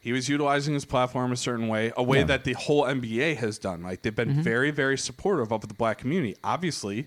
[0.00, 2.24] he was utilizing his platform a certain way, a way Yeah.
[2.24, 3.82] that the whole NBA has done.
[3.82, 4.42] Like, they've been mm-hmm.
[4.42, 6.36] very, very supportive of the black community.
[6.44, 7.06] Obviously,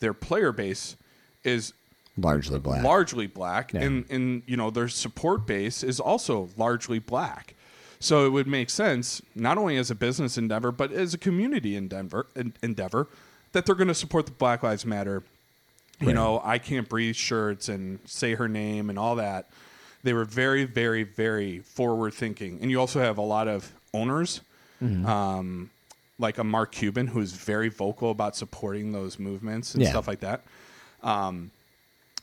[0.00, 0.96] their player base
[1.42, 1.72] is
[2.16, 2.82] Largely black.
[2.84, 3.82] largely black, Yeah.
[3.82, 7.54] and and you know their support base is also largely black.
[8.00, 11.74] So it would make sense not only as a business endeavor but as a community
[11.74, 13.08] endeavor en- endeavor
[13.52, 15.22] that they're going to support the Black Lives Matter.
[16.00, 16.14] You Right.
[16.14, 19.48] know, I can't breathe shirts and say her name and all that.
[20.02, 24.40] They were very, very, very forward thinking, and you also have a lot of owners,
[24.82, 25.06] Mm-hmm.
[25.06, 25.70] um,
[26.18, 29.90] like a Mark Cuban, who's very vocal about supporting those movements and Yeah.
[29.90, 30.42] stuff like that.
[31.02, 31.50] Um,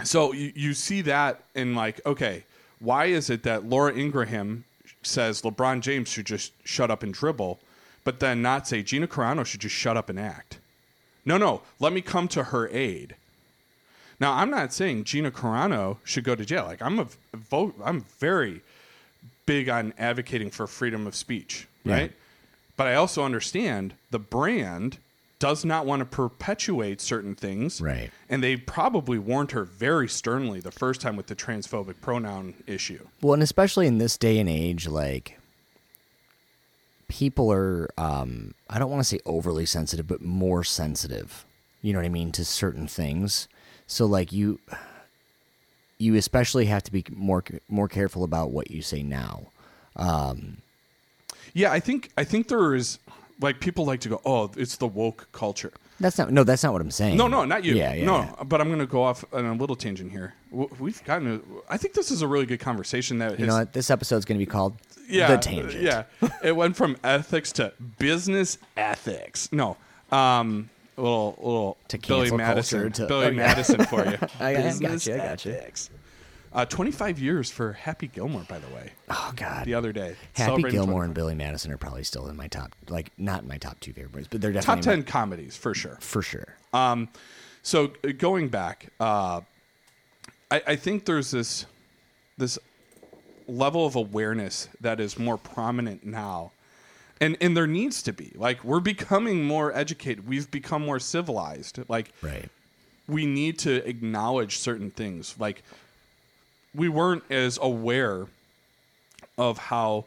[0.03, 2.43] so you, you see that in like, okay,
[2.79, 4.63] why is it that Laura Ingraham
[5.03, 7.59] says LeBron James should just shut up and dribble,
[8.03, 10.59] but then not say Gina Carano should just shut up and act?
[11.25, 13.15] No, no, let me come to her aid.
[14.19, 16.65] Now, I'm not saying Gina Carano should go to jail.
[16.65, 17.75] Like, I'm a vote.
[17.83, 18.61] I'm very
[19.47, 21.93] big on advocating for freedom of speech, Yeah.
[21.93, 22.11] right?
[22.77, 24.97] But I also understand the brand
[25.41, 28.11] does not want to perpetuate certain things, Right.
[28.29, 33.07] And they probably warned her very sternly the first time with the transphobic pronoun issue.
[33.21, 35.39] Well, and especially in this day and age, like
[37.07, 41.43] people are um I don't want to say overly sensitive, but more sensitive.
[41.81, 43.47] You know what I mean to certain things.
[43.87, 44.59] So like you
[45.97, 49.47] you especially have to be more more careful about what you say now.
[51.53, 52.99] Yeah, I think I think there is
[53.41, 55.73] like people like to go, oh, it's the woke culture.
[55.99, 57.17] That's not no, that's not what I'm saying.
[57.17, 57.75] No, no, not you.
[57.75, 58.05] Yeah, yeah.
[58.05, 58.43] no, yeah.
[58.43, 60.33] but I'm going to go off on a little tangent here.
[60.51, 61.35] We've gotten.
[61.69, 63.19] A, I think this is a really good conversation.
[63.19, 63.73] That You is- know what?
[63.73, 64.73] This episode's going to be called
[65.07, 65.83] yeah, The Tangent.
[65.83, 66.03] Yeah,
[66.43, 69.49] it went from ethics to business ethics.
[69.51, 69.77] No,
[70.11, 73.35] um, a little, little To Billy Madison, culture, to- Billy okay.
[73.35, 74.17] Madison for you.
[74.39, 75.51] I- I got you, I got you.
[75.53, 75.89] ethics.
[76.53, 78.91] Uh, 25 years for Happy Gilmore, by the way.
[79.09, 79.65] Oh god.
[79.65, 82.47] The other day, Happy Celebrating Gilmore 25 and Billy Madison are probably still in my
[82.47, 85.55] top like not in my top 2 favorites, but they're top definitely in 10 comedies
[85.55, 85.97] for sure.
[86.01, 86.55] for sure.
[86.73, 87.07] Um,
[87.63, 89.41] so uh, going back, uh,
[90.49, 91.65] I, I think there's this
[92.37, 92.59] this
[93.47, 96.51] level of awareness that is more prominent now,
[97.21, 98.33] and and there needs to be.
[98.35, 100.27] Like we're becoming more educated.
[100.27, 101.79] We've become more civilized.
[101.87, 102.49] Like Right.
[103.07, 105.35] we need to acknowledge certain things.
[105.39, 105.63] Like
[106.75, 108.27] we weren't as aware
[109.37, 110.05] of how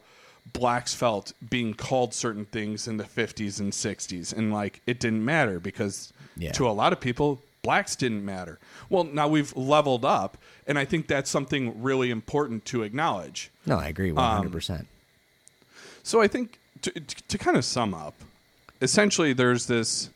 [0.53, 5.25] blacks felt being called certain things in the 50s and 60s and like it didn't
[5.25, 6.53] matter because Yeah.
[6.53, 8.59] to a lot of people blacks didn't matter
[8.91, 13.79] well now we've leveled up and i think that's something really important to acknowledge No,
[13.79, 14.85] I agree um, 100%.
[16.03, 18.13] so I think to, to kind of sum up,
[18.83, 20.11] essentially there's this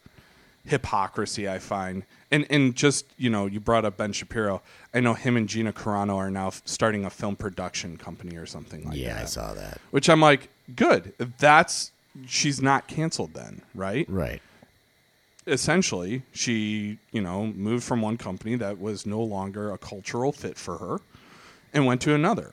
[0.66, 4.62] hypocrisy I find, and and just you know you brought up Ben Shapiro.
[4.94, 8.46] I know him and Gina Carano are now f- starting a film production company or
[8.46, 9.16] something like yeah, that.
[9.16, 9.80] Yeah, I saw that.
[9.90, 11.12] Which I'm like, good.
[11.38, 11.92] That's
[12.26, 14.06] she's not canceled then, right?
[14.08, 14.42] Right.
[15.46, 20.58] Essentially, she you know moved from one company that was no longer a cultural fit
[20.58, 20.98] for her,
[21.72, 22.52] and went to another.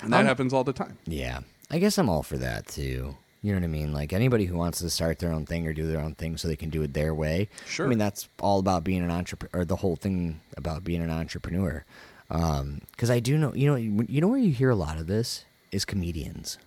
[0.00, 0.96] And that Um, happens all the time.
[1.06, 1.40] Yeah.
[1.70, 3.16] I guess I'm all for that too.
[3.42, 3.92] You know what I mean?
[3.92, 6.48] Like anybody who wants to start their own thing or do their own thing so
[6.48, 7.48] they can do it their way.
[7.66, 7.86] Sure.
[7.86, 11.10] I mean, that's all about being an entrepreneur, or the whole thing about being an
[11.10, 11.84] entrepreneur.
[12.30, 15.06] Um, because I do know, you know, you know where you hear a lot of
[15.06, 16.58] this is comedians.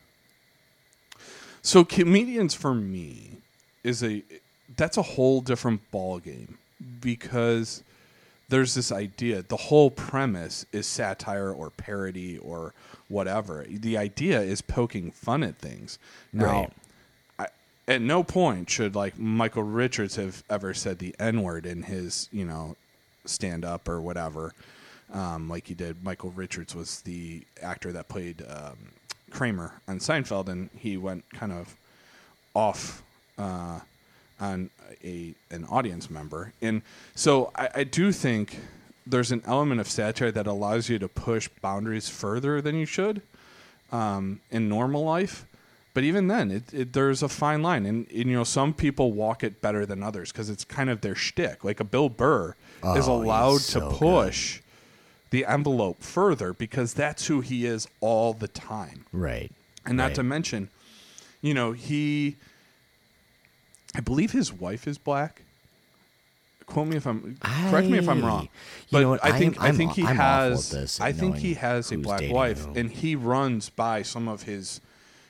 [1.61, 3.37] So comedians for me
[3.83, 4.23] is a
[4.77, 6.57] that's a whole different ball game
[7.01, 7.83] because
[8.49, 12.73] there's this idea the whole premise is satire or parody or
[13.11, 13.65] whatever.
[13.69, 15.99] The idea is poking fun at things.
[16.33, 16.73] Now Right.
[17.39, 17.47] I,
[17.87, 22.29] at no point should like Michael Richards have ever said the N word in his,
[22.31, 22.75] you know,
[23.25, 24.53] stand up or whatever.
[25.13, 26.03] Um, like he did.
[26.03, 28.77] Michael Richards was the actor that played um,
[29.29, 31.75] Kramer on Seinfeld, and he went kind of
[32.53, 33.03] off
[33.37, 33.79] uh,
[34.39, 34.69] on
[35.03, 36.53] a an audience member.
[36.61, 36.81] And
[37.13, 38.59] so I, I do think
[39.05, 43.21] there's an element of satire that allows you to push boundaries further than you should
[43.91, 45.45] um, in normal life.
[45.93, 49.11] But even then, it, it, there's a fine line, and, and you know some people
[49.11, 51.65] walk it better than others because it's kind of their shtick.
[51.65, 53.97] Like a Bill Burr is Oh, he's allowed so to good.
[53.97, 54.61] push
[55.31, 59.05] the envelope further because that's who he is all the time.
[59.11, 59.51] Right.
[59.85, 60.15] And not Right.
[60.15, 60.69] to mention,
[61.41, 62.37] you know, he,
[63.95, 65.41] I believe his wife is black.
[66.71, 67.37] Quote me if I'm
[67.69, 68.43] correct me if I'm wrong.
[68.43, 68.49] You
[68.91, 69.19] But know?
[69.21, 72.65] I think I'm- I think he I'm has I think he has a black wife,
[72.65, 72.73] who.
[72.79, 74.81] and he runs by some of his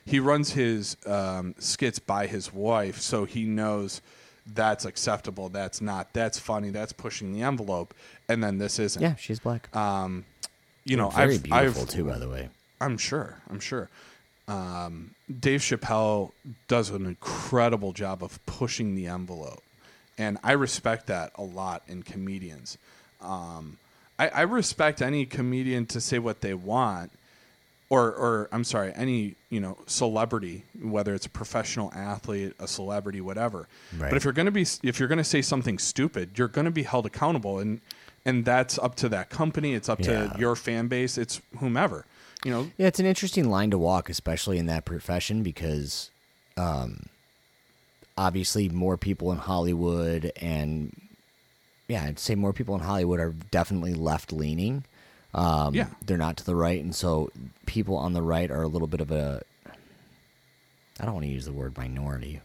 [0.04, 4.00] he runs his um, skits by his wife, so he knows
[4.44, 7.94] that's acceptable, that's not, that's funny, that's pushing the envelope,
[8.28, 9.00] and then this isn't.
[9.00, 9.74] Yeah, she's black.
[9.76, 10.24] Um,
[10.84, 12.48] you know, very I've, beautiful I've, too, by the way.
[12.80, 13.38] I'm sure.
[13.48, 13.88] I'm sure.
[14.48, 16.32] Um, Dave Chappelle
[16.66, 19.61] does an incredible job of pushing the envelope,
[20.18, 22.78] and I respect that a lot in comedians.
[23.20, 23.78] Um,
[24.18, 27.10] I, I respect any comedian to say what they want,
[27.88, 33.20] or, or I'm sorry, any you know celebrity, whether it's a professional athlete, a celebrity,
[33.20, 33.68] whatever.
[33.96, 34.10] Right.
[34.10, 36.64] But if you're going to be, if you're going to say something stupid, you're going
[36.66, 37.80] to be held accountable, and
[38.24, 39.74] and that's up to that company.
[39.74, 40.28] It's up Yeah.
[40.28, 41.18] to your fan base.
[41.18, 42.04] It's whomever.
[42.44, 46.10] You know, Yeah, it's an interesting line to walk, especially in that profession, because
[46.56, 47.06] um,
[48.16, 50.94] obviously more people in Hollywood and
[51.88, 54.84] yeah, I'd say more people in Hollywood are definitely left leaning.
[55.34, 55.88] Um, Yeah.
[56.04, 57.30] they're not to the right, and so
[57.66, 59.42] people on the right are a little bit of a.
[61.00, 62.40] I don't want to use the word minority,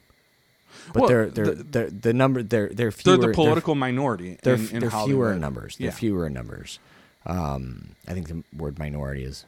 [0.93, 3.17] but Well, they're they're the- they're the number they're they're fewer.
[3.17, 4.37] they're the political minority.
[4.41, 5.77] They're, in, in they're fewer in numbers.
[5.77, 5.91] They're Yeah.
[5.93, 6.79] fewer in numbers.
[7.25, 9.45] Um, I think the word minority is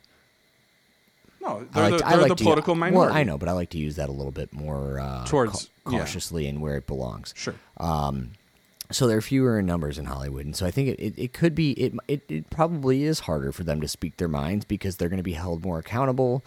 [1.41, 3.15] No, I they're like the, they're like the political well, minority.
[3.15, 5.99] I know, but I like to use that a little bit more uh, Towards- yeah.
[5.99, 7.34] cautiously and where it belongs.
[7.38, 7.56] Sure.
[7.78, 8.32] Um,
[8.91, 11.34] so there are fewer in numbers in Hollywood, and so I think it, it, it
[11.34, 14.97] could be it, it it probably is harder for them to speak their minds because
[14.97, 16.43] they're going to be held more accountable.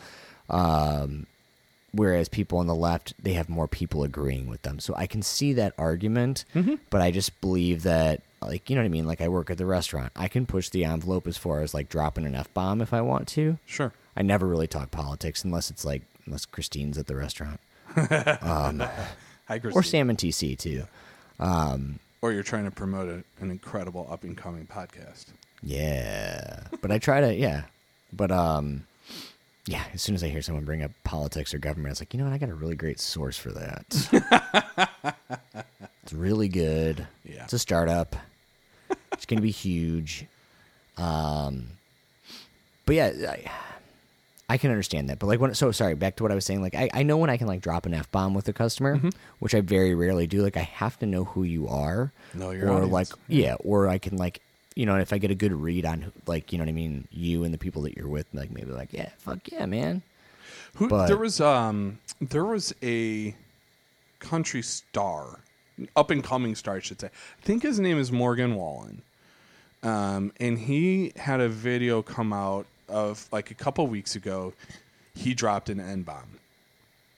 [0.50, 1.26] Um,
[1.92, 4.78] whereas people on the left, they have more people agreeing with them.
[4.80, 6.74] So I can see that argument, Mm-hmm.
[6.90, 9.06] but I just believe that, like, you know what I mean?
[9.06, 10.10] Like, I work at the restaurant.
[10.16, 13.00] I can push the envelope as far as, like, dropping an F bomb if I
[13.02, 13.58] want to.
[13.66, 13.92] Sure.
[14.16, 17.60] I never really talk politics unless it's, like, unless Christine's at the restaurant.
[18.42, 18.82] um,
[19.48, 20.84] Hi, or Sam and TC, too.
[21.40, 25.26] Um, Or you're trying to promote a, an incredible up and coming podcast.
[25.62, 27.34] Yeah, but I try to.
[27.34, 27.62] Yeah,
[28.12, 28.84] but um,
[29.66, 29.84] yeah.
[29.94, 32.24] As soon as I hear someone bring up politics or government, it's like you know
[32.24, 32.32] what?
[32.32, 35.14] I got a really great source for that.
[36.02, 37.06] it's really good.
[37.24, 37.44] Yeah.
[37.44, 38.16] it's a startup.
[39.12, 40.26] It's gonna be huge.
[40.96, 41.68] Um,
[42.86, 43.50] but yeah, I,
[44.52, 45.18] I can understand that.
[45.18, 46.60] But like when so sorry, back to what I was saying.
[46.62, 48.96] Like I, I know when I can like drop an f bomb with a customer,
[48.96, 49.08] Mm-hmm.
[49.38, 50.42] which I very rarely do.
[50.42, 52.92] Like I have to know who you are, Know your or audience.
[52.92, 54.40] like yeah, or I can like
[54.76, 57.08] you know if I get a good read on like you know what I mean,
[57.10, 60.02] you and the people that you're with, like maybe like yeah, fuck yeah, man.
[60.76, 63.34] Who But- there was um there was a
[64.18, 65.40] country star,
[65.96, 67.08] up and coming star, I should say.
[67.08, 69.02] I think his name is Morgan Wallen.
[69.82, 74.52] Um, and he had a video come out of like a couple weeks ago.
[75.14, 76.38] He dropped an N bomb.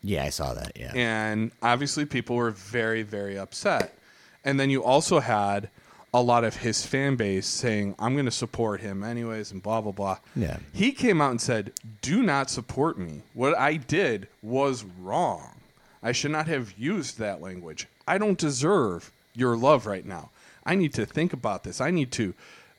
[0.03, 0.73] Yeah, I saw that.
[0.77, 3.97] Yeah, and obviously people were very very upset
[4.45, 5.69] and then you also had
[6.13, 9.81] a lot of his fan base saying i'm going to support him anyways and blah
[9.81, 10.59] blah blah Yeah.
[10.73, 15.55] he came out and said do not support me what i did was wrong
[16.03, 20.31] i should not have used that language i don't deserve your love right now
[20.67, 22.35] i need to think about this i need to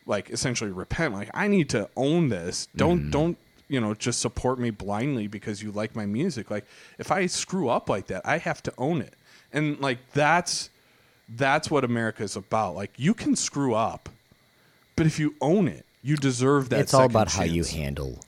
[0.05, 2.67] like essentially repent like i need to own this.
[2.75, 3.09] Don't mm-hmm.
[3.11, 3.37] don't
[3.67, 6.51] you know just support me blindly because you like my music.
[6.51, 6.65] Like
[6.99, 9.13] if i screw up like that i have to own it.
[9.51, 10.69] And like that's
[11.29, 12.75] that's what america is about.
[12.75, 14.09] Like you can screw up
[14.95, 18.19] but if you own it you deserve that it's all about how you handle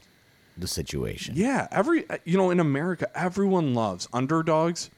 [0.57, 1.35] the situation.
[1.37, 4.89] Yeah, every you know in America, everyone loves underdogs,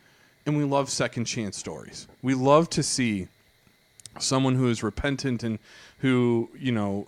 [0.45, 2.07] and we love second chance stories.
[2.21, 3.27] We love to see
[4.17, 5.60] someone who is repentant and
[6.00, 7.08] who you know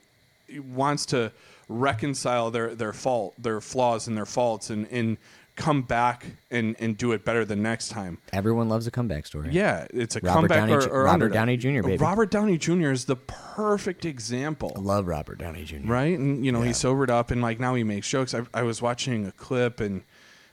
[0.74, 1.32] wants to
[1.70, 5.18] reconcile their their fault, their flaws, and their faults, and and
[5.58, 8.18] come back and and do it better the next time.
[8.34, 9.50] Everyone loves a comeback story.
[9.52, 11.34] Yeah, it's a Robert comeback Downey or, or Robert underdog.
[11.34, 11.98] Downey Jr., baby.
[11.98, 12.92] Robert Downey Jr.
[12.92, 15.78] is the perfect example I love Robert Downey Jr.
[15.86, 16.18] right?
[16.18, 16.68] And you know, Yeah.
[16.68, 18.34] he sobered up, and like now he makes jokes.
[18.34, 20.02] I, I was watching a clip, and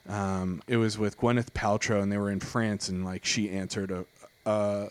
[0.09, 3.91] um, it was with Gwyneth Paltrow, and they were in France, and like she answered
[3.91, 4.05] a,
[4.47, 4.89] a,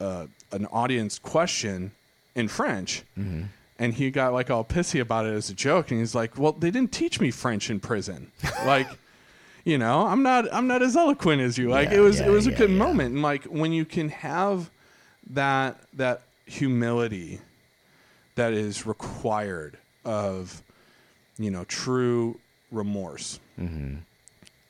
[0.00, 1.92] a an audience question
[2.34, 3.02] in French.
[3.18, 3.44] Mm-hmm.
[3.80, 6.50] And he got like all pissy about it as a joke, and he's like, "Well,
[6.50, 8.32] they didn't teach me French in prison.
[8.66, 8.88] like,
[9.64, 11.68] you know, I'm not I'm not as eloquent as you.
[11.68, 13.84] Like, Yeah, it was yeah, it was a yeah, good moment, and like when you
[13.84, 14.68] can have
[15.30, 17.40] that that humility
[18.34, 20.62] that is required of
[21.38, 22.40] you know true
[22.72, 23.38] remorse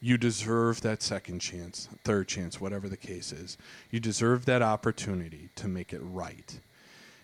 [0.00, 3.58] you deserve that second chance third chance whatever the case is.
[3.90, 6.58] You deserve that opportunity to make it right.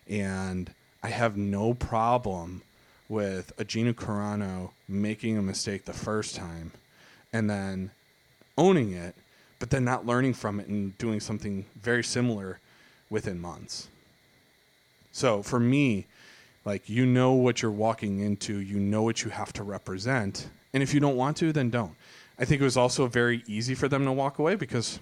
[0.09, 0.73] And
[1.03, 2.63] i have no problem
[3.09, 6.73] with a Gina Carano making a mistake the first time
[7.33, 7.91] and then
[8.57, 9.15] owning it
[9.59, 12.59] but then not learning from it and doing something very similar
[13.09, 13.89] within months.
[15.13, 16.07] So for me,
[16.65, 20.83] like you know what you're walking into, you know what you have to represent, and
[20.83, 21.95] if you don't want to, then don't.
[22.39, 24.99] I think it was also very easy for them to walk away because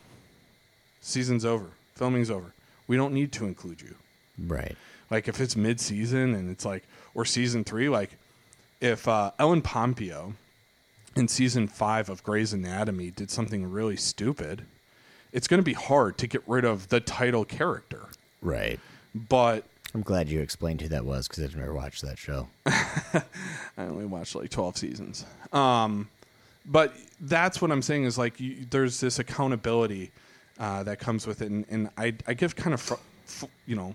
[1.00, 2.52] season's over, filming's over.
[2.86, 3.94] We don't need to include you.
[4.38, 4.76] Right.
[5.10, 8.10] Like if it's mid-season and it's like or season three, like
[8.80, 10.34] if uh, Ellen Pompeo
[11.16, 14.64] in season five of Grey's Anatomy did something really stupid,
[15.32, 18.08] it's going to be hard to get rid of the title character.
[18.40, 18.80] Right.
[19.14, 19.64] But
[19.94, 22.48] I'm glad you explained who that was because I've never watched that show.
[22.66, 23.22] I
[23.78, 25.26] only watched like 12 seasons.
[25.52, 26.08] Um,
[26.64, 30.10] but that's what I'm saying is like you, there's this accountability
[30.58, 32.94] uh, that comes with it, and, and I I get kind of fr-
[33.26, 33.94] f- you know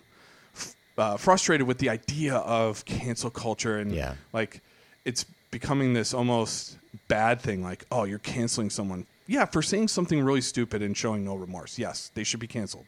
[0.55, 4.15] f- uh, frustrated with the idea of cancel culture and Yeah.
[4.33, 4.61] like
[5.05, 7.61] it's becoming this almost bad thing.
[7.63, 9.05] Like oh, you're canceling someone.
[9.27, 11.77] Yeah, for saying something really stupid and showing no remorse.
[11.77, 12.85] Yes, they should be canceled.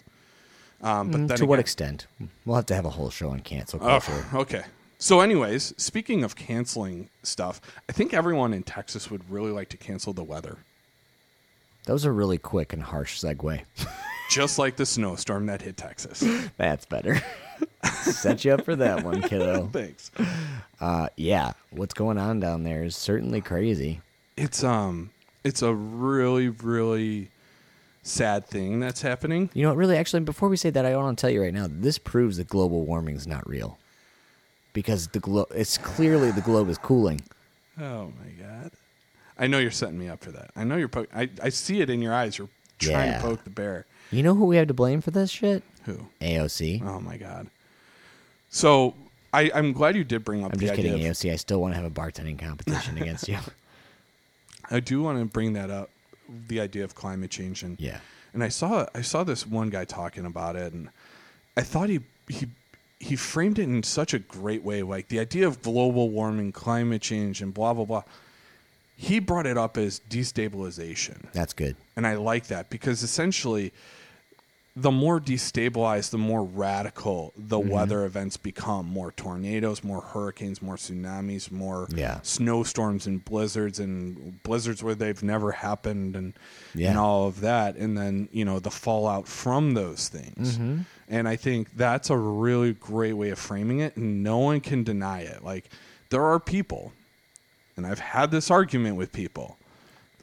[0.81, 2.07] Um, but Mm, then to what extent?
[2.45, 4.25] We'll have to have a whole show on cancel Oh, culture.
[4.33, 4.63] okay.
[5.01, 9.77] So, anyways, speaking of canceling stuff, I think everyone in Texas would really like to
[9.77, 10.57] cancel the weather,
[11.85, 13.61] That was a really quick and harsh segue.
[14.29, 16.21] just like the snowstorm that hit Texas.
[16.57, 17.21] That's better.
[18.01, 19.67] Set you up for that one, kiddo.
[19.71, 20.11] Thanks.
[20.81, 24.01] Uh, yeah, what's going on down there is certainly crazy.
[24.35, 25.11] It's um,
[25.45, 27.31] it's a really, really
[28.03, 29.49] sad thing that's happening.
[29.53, 31.53] You know, what, really, actually, before we say that, I want to tell you right
[31.53, 33.78] now, this proves that global warming is not real.
[34.73, 37.21] Because the glo- it's clearly the globe is cooling.
[37.79, 38.71] Oh my god!
[39.37, 40.51] I know you're setting me up for that.
[40.55, 40.87] I know you're.
[40.89, 42.37] Po- I I see it in your eyes.
[42.37, 42.49] You're
[42.79, 43.17] trying Yeah.
[43.17, 43.85] to poke the bear.
[44.11, 45.63] You know who we have to blame for this shit?
[45.85, 46.07] Who?
[46.21, 46.81] AOC.
[46.85, 47.47] Oh my god!
[48.49, 48.95] So
[49.33, 50.91] I I'm glad you did bring up I'm the just idea.
[50.93, 51.31] kidding, of- AOC.
[51.31, 53.37] I still want to have a bartending competition against you.
[54.71, 55.89] I do want to bring that up,
[56.47, 57.99] the idea of climate change, and Yeah.
[58.33, 60.89] and I saw I saw this one guy talking about it, and
[61.57, 62.47] I thought he he
[62.99, 67.01] he framed it in such a great way, like the idea of global warming, climate
[67.01, 68.03] change, and blah blah blah.
[68.97, 71.77] He brought it up as destabilization, That's good.
[71.95, 73.71] and I like that because essentially,
[74.75, 77.69] the more destabilized, the more radical the Mm-hmm.
[77.69, 78.85] weather events become.
[78.85, 82.19] More tornadoes, more hurricanes, more tsunamis, more Yeah.
[82.21, 86.33] snowstorms and blizzards and blizzards where they've never happened and
[86.75, 86.91] Yeah.
[86.91, 90.59] and all of that and then you know the fallout from those things
[91.09, 94.83] and i think that's a really great way of framing it and no one can
[94.83, 95.69] deny it like
[96.11, 96.93] there are people
[97.75, 99.57] and i've had this argument with people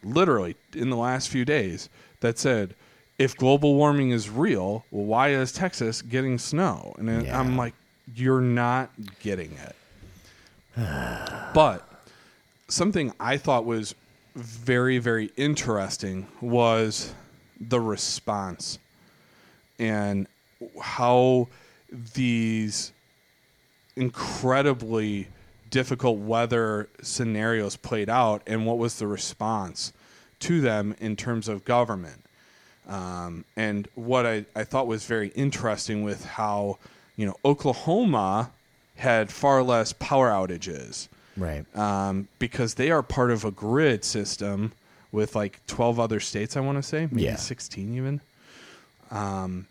[0.04, 1.88] literally in the last few days
[2.20, 2.74] that said
[3.18, 7.40] if global warming is real well why is texas getting snow and then Yeah.
[7.40, 7.74] i'm like
[8.14, 8.90] you're not
[9.20, 9.76] getting it
[11.54, 11.88] but
[12.68, 13.94] something I thought was
[14.34, 17.14] very, very interesting was
[17.58, 18.78] the response
[19.78, 20.26] and
[20.82, 21.48] how
[22.14, 22.92] these
[23.96, 25.28] incredibly
[25.70, 29.94] difficult weather scenarios played out and what was the response
[30.40, 32.22] to them in terms of government.
[32.86, 36.78] Um, and what I, I thought was very interesting with how,
[37.16, 38.50] you know, Oklahoma
[38.96, 41.64] had far less power outages Right.
[41.76, 44.72] um, because they are part of a grid system
[45.12, 47.36] with like 12 other states, I want to say, maybe Yeah.
[47.36, 48.20] 16 even.
[49.10, 49.66] Um,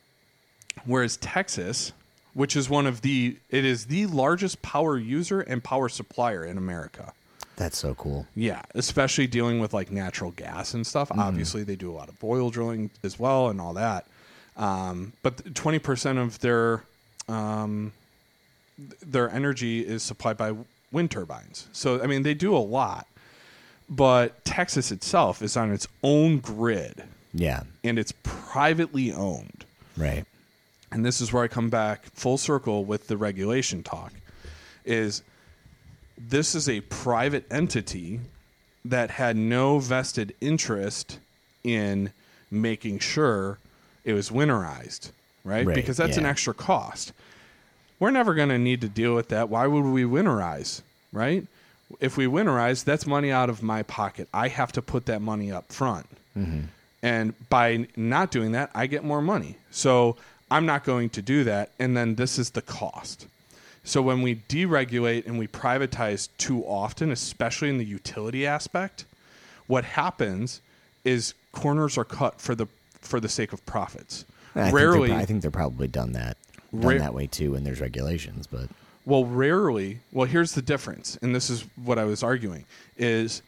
[0.85, 1.91] whereas Texas,
[2.33, 6.57] which is one of the, it is the largest power user and power supplier in
[6.57, 7.13] America.
[7.57, 8.27] That's so cool.
[8.35, 11.09] Yeah, especially dealing with like natural gas and stuff.
[11.11, 14.05] Obviously, they do a lot of oil drilling as well and all that.
[14.57, 16.83] Um, but twenty percent of their
[17.29, 17.93] um,
[19.01, 20.53] their energy is supplied by
[20.91, 21.67] wind turbines.
[21.71, 23.07] So I mean, they do a lot.
[23.87, 27.03] But Texas itself is on its own grid
[27.35, 27.63] Yeah.
[27.83, 29.63] and it's privately owned
[29.95, 30.25] Right.
[30.91, 34.11] and this is where I come back full circle with the regulation talk,
[34.85, 35.21] is
[36.17, 38.19] this is a private entity
[38.83, 41.19] that had no vested interest
[41.63, 42.11] in
[42.51, 43.57] making sure
[44.03, 45.11] it was winterized,
[45.43, 45.65] right?
[45.65, 47.11] Right, because that's an extra cost.
[47.99, 49.49] We're never going to need to deal with that.
[49.49, 51.45] Why would we winterize, right?
[51.99, 54.27] If we winterize, that's money out of my pocket.
[54.33, 56.07] I have to put that money up front.
[56.37, 56.61] Mm-hmm.
[57.01, 59.57] And by not doing that, I get more money.
[59.71, 60.17] So
[60.49, 61.71] I'm not going to do that.
[61.79, 63.27] And then this is the cost.
[63.85, 69.05] So when we deregulate and we privatize too often, especially in the utility aspect,
[69.67, 70.59] what happens
[71.03, 72.65] is corners are cut for the
[72.99, 74.25] for the sake of profits.
[74.55, 76.37] I Rarely, they're, I think they're probably done that
[76.73, 78.47] done Ra- that way too, and there's regulations.
[78.47, 78.69] But
[79.05, 79.99] Well, rarely.
[80.11, 82.65] Well, here's the difference, and this is what I was arguing:
[82.97, 83.43] is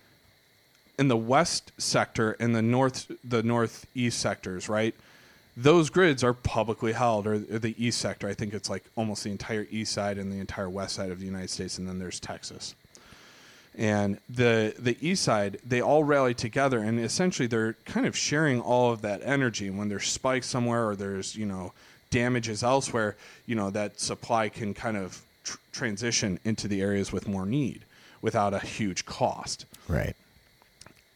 [0.99, 4.93] in the west sector and the north, the northeast sectors, right?
[5.59, 8.27] Those grids are publicly held, or, or the east sector.
[8.29, 11.19] I think it's like almost the entire east side and the entire west side of
[11.19, 12.75] the United States, and then there's Texas.
[13.75, 18.61] And the the east side, they all rally together, and essentially they're kind of sharing
[18.61, 19.67] all of that energy.
[19.67, 21.73] And when there's spikes somewhere, or there's you know
[22.09, 27.27] damages elsewhere, you know that supply can kind of tr- transition into the areas with
[27.27, 27.81] more need
[28.21, 30.15] without a huge cost Right.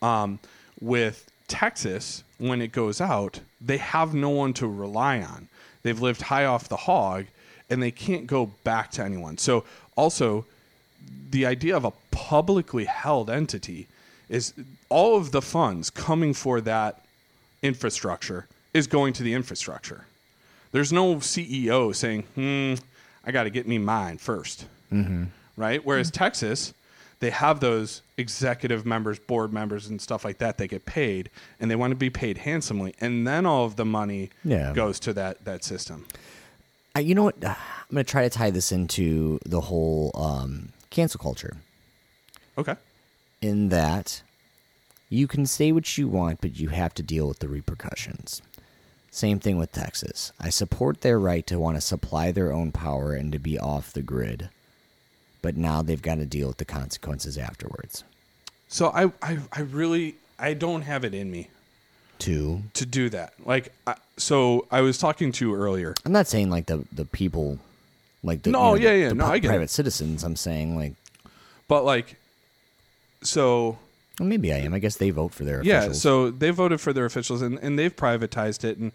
[0.03, 0.37] um,
[0.79, 5.47] with Texas, when it goes out, they have no one to rely on.
[5.83, 7.25] They've lived high off the hog
[7.69, 9.37] and they can't go back to anyone.
[9.37, 9.63] So,
[9.95, 10.45] also,
[11.29, 13.87] the idea of a publicly held entity
[14.29, 14.53] is
[14.89, 17.03] all of the funds coming for that
[17.61, 20.05] infrastructure is going to the infrastructure.
[20.71, 22.75] There's no CEO saying, hmm,
[23.25, 25.23] I got to get me mine 1st Mm-hmm.
[25.57, 25.85] right?
[25.85, 26.73] Whereas Texas,
[27.21, 30.57] they have those executive members, board members, and stuff like that.
[30.57, 33.85] They get paid, and they want to be paid handsomely, and then all of the
[33.85, 34.73] money Yeah.
[34.73, 36.05] goes to that that system.
[36.93, 37.35] I, you know what?
[37.45, 37.55] I'm
[37.95, 41.57] going to try to tie this into the whole um, cancel culture.
[42.57, 42.75] Okay.
[43.41, 44.21] In that
[45.09, 48.41] you can say what you want, but you have to deal with the repercussions.
[49.09, 50.31] Same thing with Texas.
[50.39, 53.91] I support their right to want to supply their own power and to be off
[53.91, 54.49] the grid,
[55.41, 58.03] but now they've got to deal with the consequences afterwards.
[58.67, 61.49] So I, I, I really, I don't have it in me
[62.19, 63.33] To to do that.
[63.45, 65.95] Like, I, so I was talking to you earlier.
[66.05, 67.59] I'm not saying like the the people,
[68.23, 69.51] like the No, you know, yeah, the- yeah, the no, pri- I get it.
[69.51, 70.23] private citizens.
[70.23, 70.93] I'm saying like,
[71.67, 72.15] But like,
[73.23, 73.77] so
[74.19, 74.73] well, maybe I am.
[74.73, 76.01] I guess they vote for their yeah, officials.
[76.01, 78.91] so they voted for their officials and, and they've privatized it and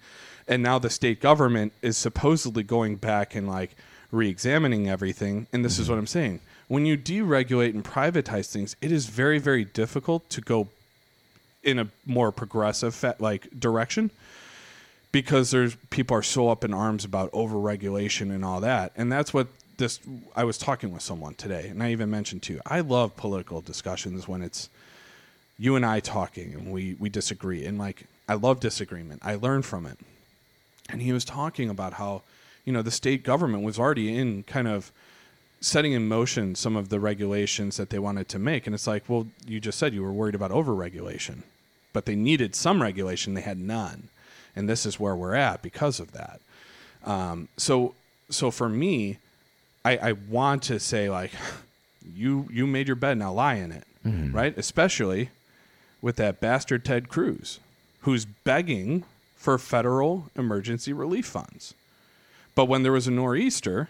[0.49, 3.75] and now the state government is supposedly going back and like
[4.11, 5.95] re-examining everything and this is mm-hmm.
[5.95, 6.41] what I'm saying.
[6.69, 10.69] When you deregulate and privatize things, it is very very difficult to go
[11.63, 14.11] in a more progressive fa- like direction
[15.13, 18.93] because there's people are so up in arms about overregulation and all that.
[18.97, 19.49] And that's what
[19.79, 20.01] this
[20.35, 23.61] i was talking with someone today and i even mentioned to you i love political
[23.61, 24.71] discussions when it's
[25.59, 27.65] you and i talking and we we disagree.
[27.65, 29.23] And like i love disagreement.
[29.25, 29.99] I learn from it.
[30.89, 32.23] And he was talking about how
[32.67, 34.93] you know the state government was already in kind of
[35.61, 38.67] setting in motion some of the regulations that they wanted to make.
[38.67, 41.43] And it's like well you just said you were worried about overregulation
[41.95, 43.33] but they needed some regulation.
[43.33, 44.11] They had none.
[44.55, 46.41] And this is where we're at because of that.
[47.05, 47.95] Um, so
[48.29, 49.17] so for me
[49.83, 51.31] I, I want to say like
[52.15, 53.85] you you made your bed now lie in it
[54.33, 54.57] right?
[54.59, 55.31] Especially
[56.03, 57.59] with that bastard ted cruz
[58.01, 59.05] who's begging
[59.35, 61.75] for federal emergency relief funds
[62.57, 63.89] but when there was a nor'easter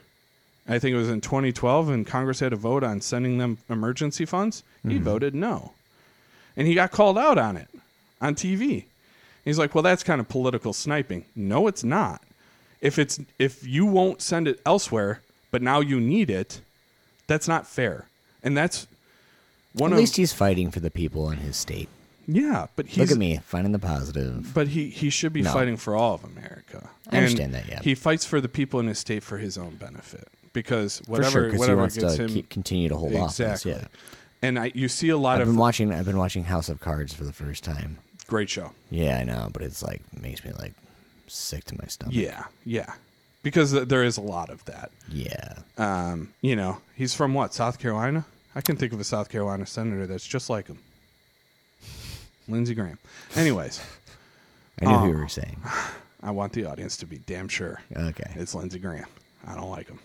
[0.69, 4.25] I think it was in 2012, and Congress had a vote on sending them emergency
[4.25, 4.65] funds.
[4.87, 5.05] He hmm.
[5.05, 5.73] voted no,
[6.57, 7.69] and he got called out on it
[8.21, 8.85] on TV.
[9.45, 12.23] He's like, "Well, that's kind of political sniping." No, it's not.
[12.81, 16.61] If it's if you won't send it elsewhere, but now you need it,
[17.27, 18.07] that's not fair.
[18.43, 18.89] And that's
[19.73, 21.89] one At of least he's fighting for the people in his state.
[22.27, 22.67] Yeah.
[22.77, 24.53] But he's Look at me finding the positive.
[24.55, 25.53] but he, he should be No.
[25.53, 26.89] fighting for all of America.
[27.11, 27.81] I understand that, yeah.
[27.83, 31.31] He fights for the people in his state for his own benefit because For whatever
[31.31, 33.73] sure, 'cause he whatever wants gets to him keep- continue to hold office, exactly.
[33.73, 33.87] yeah.
[34.43, 35.93] And I, you see a lot I've of been watching.
[35.93, 37.99] I've been watching House of Cards for the first time.
[38.27, 38.73] great show.
[38.91, 40.75] Yeah, I know, but it's like makes me like
[41.27, 42.15] sick to my stomach.
[42.15, 42.93] Yeah, yeah,
[43.43, 44.91] because th- there is a lot of that.
[45.09, 45.55] Yeah.
[45.79, 48.27] Um, you know, he's from what South Carolina.
[48.55, 50.79] I can think of a South Carolina senator that's just like him,
[52.49, 52.99] Lindsey Graham.
[53.35, 53.81] Anyways,
[54.81, 55.09] I knew who Oh.
[55.13, 55.59] you were saying.
[56.23, 57.81] I want the audience to be damn sure.
[57.95, 58.31] Okay.
[58.35, 59.07] It's Lindsey Graham.
[59.47, 59.99] I don't like him.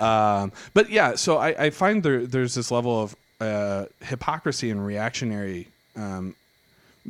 [0.00, 4.84] Um, but yeah, so I, I find there there's this level of uh, hypocrisy and
[4.84, 6.34] reactionary um,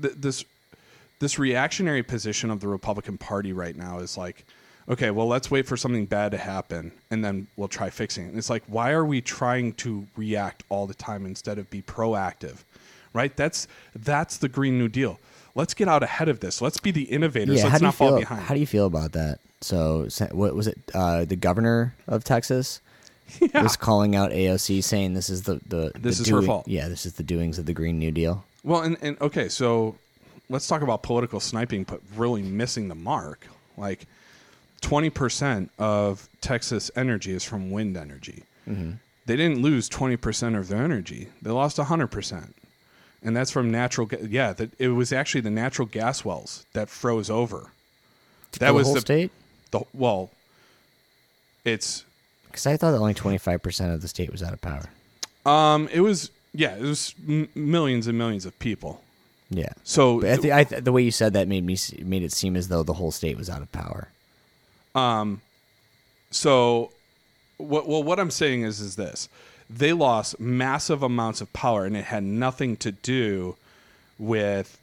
[0.01, 0.45] th- this
[1.21, 4.45] this reactionary position of the Republican Party right now is like,
[4.89, 8.29] okay, well, let's wait for something bad to happen and then we'll try fixing it.
[8.29, 11.83] And it's like, why are we trying to react all the time instead of be
[11.83, 12.59] proactive?
[13.13, 13.35] Right?
[13.37, 15.19] That's that's the Green New Deal.
[15.55, 16.63] Let's get out ahead of this.
[16.63, 17.59] Let's be the innovators.
[17.59, 17.67] Yeah.
[17.69, 18.19] Let's not fall feel?
[18.21, 18.43] behind.
[18.43, 19.41] How do you feel about that?
[19.61, 20.79] So, what was it?
[20.95, 22.81] Uh, the governor of Texas
[23.41, 23.63] Yeah.
[23.63, 26.69] was calling out AOC, saying this is the the This the is her fault.
[26.69, 28.45] Yeah, this is the doings of the Green New Deal.
[28.63, 29.97] Well, and, and okay, so
[30.49, 33.47] let's talk about political sniping, but really missing the mark.
[33.77, 34.07] Like,
[34.83, 38.45] 20% of Texas energy is from wind energy.
[39.27, 42.53] They didn't lose 20% of their energy, they lost 100%.
[43.23, 44.21] And that's from natural gas.
[44.23, 47.71] Yeah, that, it was actually the natural gas wells that froze over.
[48.59, 49.31] That For was the whole the state.
[49.71, 50.31] The, well,
[51.65, 52.05] it's
[52.47, 54.87] Because I thought that only twenty five percent of the state was out of power.
[55.47, 59.03] Um, it was yeah, it was m- millions and millions of people,
[59.51, 59.73] Yeah.
[59.85, 62.33] So But I thi- I th- the way you said that made me made it
[62.33, 64.09] seem as though the whole state was out of power.
[64.95, 65.43] Um,
[66.33, 66.91] So,
[67.59, 69.29] what well, what I'm saying is is this:
[69.73, 73.57] they lost massive amounts of power, and it had nothing to do
[74.19, 74.79] with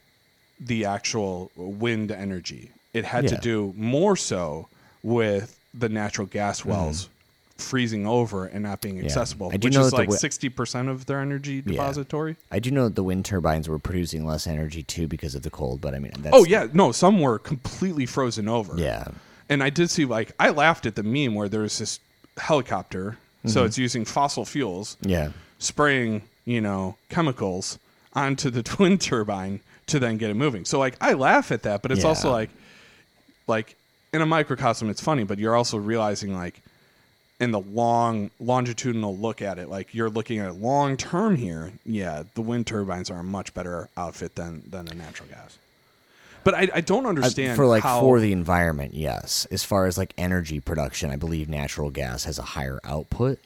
[0.60, 2.72] the actual wind energy.
[2.94, 4.68] It had to do more so
[5.04, 7.10] with the natural gas wells
[7.58, 9.54] freezing over and not being accessible, Mm-hmm.
[9.56, 12.36] I do which know is like wi- sixty percent of their energy depository.
[12.52, 15.50] I do know that the wind turbines were producing less energy too because of the
[15.50, 18.78] cold, but I mean, that's, Oh yeah, no, some were completely frozen over.
[18.80, 19.06] yeah,
[19.50, 22.00] And I did see like I laughed at the meme where there was this
[22.38, 23.18] helicopter,
[23.50, 23.66] so mm-hmm.
[23.68, 27.80] it's using fossil fuels, yeah, spraying you know chemicals
[28.14, 30.66] onto the wind turbine to then get it moving.
[30.66, 32.08] So like I laugh at that, but it's Yeah.
[32.10, 32.50] also like
[33.48, 33.76] like
[34.14, 36.62] in a microcosm it's funny, but you're also realizing like
[37.40, 42.24] in the long longitudinal look at it, like you're looking at long term here, yeah,
[42.34, 45.58] the wind turbines are a much better outfit than than the natural gas.
[46.48, 48.94] But I, I don't I- understand for like how, for the environment.
[48.94, 53.40] Yes, as far as like energy production, I believe natural gas has a higher output.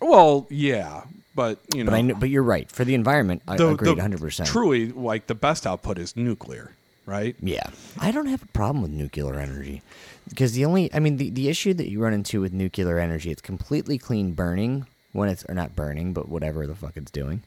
[0.00, 1.02] well, yeah,
[1.34, 3.42] but you know, But know, but you're right for the environment.
[3.46, 4.20] I the- agreed the 100.
[4.20, 6.72] percent Truly, like the best output is nuclear,
[7.04, 7.36] right?
[7.42, 7.68] Yeah,
[8.00, 9.82] I don't have a problem with nuclear energy
[10.30, 13.30] because the only, I mean, the, the issue that you run into with nuclear energy,
[13.30, 17.42] it's completely clean burning when it's or not burning, but whatever the fuck it's doing.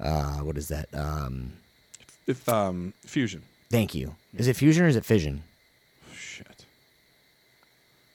[0.00, 0.88] Uh, what is that?
[0.94, 1.52] Um,
[2.26, 3.42] If um, fusion.
[3.70, 4.14] Thank you.
[4.36, 5.42] Is it fusion or is it fission?
[6.14, 6.64] Shit.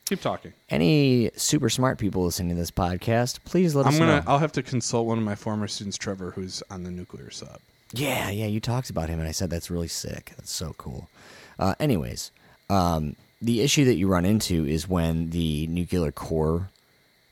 [0.05, 0.53] Keep talking.
[0.69, 4.15] Any super smart people listening to this podcast, please let I'm us gonna.
[4.17, 4.23] know.
[4.27, 7.59] I'll have to consult one of my former students, Trevor, who's on the nuclear sub.
[7.93, 10.33] Yeah, yeah, you talked about him, and I said that's really sick.
[10.35, 11.09] That's so cool.
[11.59, 12.31] Uh, anyways,
[12.69, 16.69] um, the issue that you run into is when the nuclear core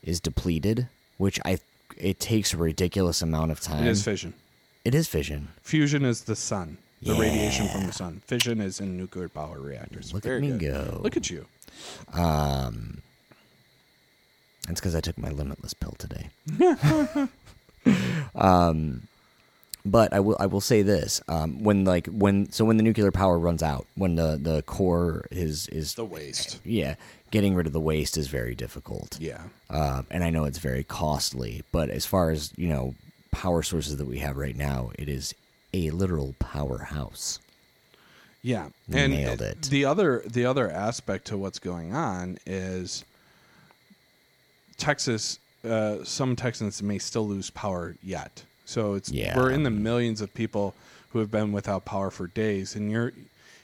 [0.04, 1.58] is depleted, which I
[1.98, 3.84] it takes a ridiculous amount of time.
[3.84, 4.34] It is fission.
[4.86, 5.50] It is fission.
[5.62, 8.22] Fusion is the sun, the radiation from the sun.
[8.26, 10.14] Fission is in nuclear power reactors.
[10.14, 10.60] Look at me good.
[10.74, 11.00] go.
[11.02, 11.46] Look at you.
[12.14, 13.02] Um,
[14.68, 16.30] that's because I took my limitless pill today.
[18.36, 19.08] um,
[19.84, 23.12] but I will I will say this: um, when like when so when the nuclear
[23.12, 26.60] power runs out, when the the core is is The waste.
[26.64, 26.96] yeah,
[27.32, 29.18] getting rid of the waste is very difficult.
[29.20, 29.42] Yeah.
[29.72, 32.94] Um, and I know it's very costly, but as far as you know,
[33.32, 35.34] power sources that we have right now, it is
[35.74, 37.40] a literal powerhouse.
[38.44, 39.62] Yeah, and nailed it.
[39.64, 43.04] the other the other aspect to what's going on is
[44.78, 45.40] Texas.
[45.64, 49.38] Uh, some Texans may still lose power yet, so it's Yeah.
[49.38, 50.74] we're in the millions of people
[51.10, 53.12] who have been without power for days, and you're,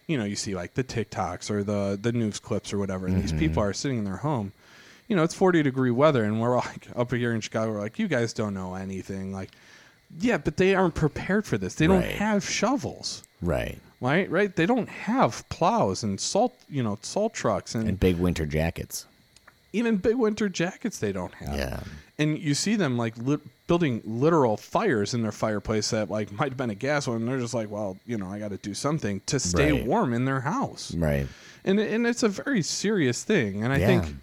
[0.06, 3.16] you know, you see like the TikToks or the the news clips or whatever, and
[3.16, 3.22] Mm-hmm.
[3.38, 4.52] these people are sitting in their home.
[5.08, 7.72] You know, it's forty degree weather, and we're like up here in Chicago.
[7.72, 9.34] We're like, you guys don't know anything.
[9.34, 9.50] Like,
[10.20, 11.76] yeah, but they aren't prepared for this.
[11.76, 12.12] They don't Right.
[12.16, 13.80] have shovels Right.
[14.02, 14.30] right?
[14.30, 14.56] Right?
[14.56, 19.06] They don't have plows and salt, you know, salt trucks and, And big winter jackets.
[19.74, 20.98] even big winter jackets.
[21.00, 21.56] They don't have.
[21.56, 21.80] Yeah.
[22.20, 26.50] And you see them like lit building literal fires in their fireplace that like might
[26.52, 27.18] have been a gas one.
[27.18, 29.86] And they're just like, well, you know, I got to do something to stay Right.
[29.86, 30.96] warm in their house.
[30.96, 31.28] Right.
[31.66, 33.62] And and it's a very serious thing.
[33.64, 33.88] And I yeah.
[33.88, 34.16] think,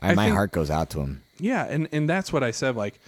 [0.00, 1.20] I, I my think- heart goes out to him.
[1.38, 2.74] yeah, and and that's what I said.
[2.74, 2.98] Like,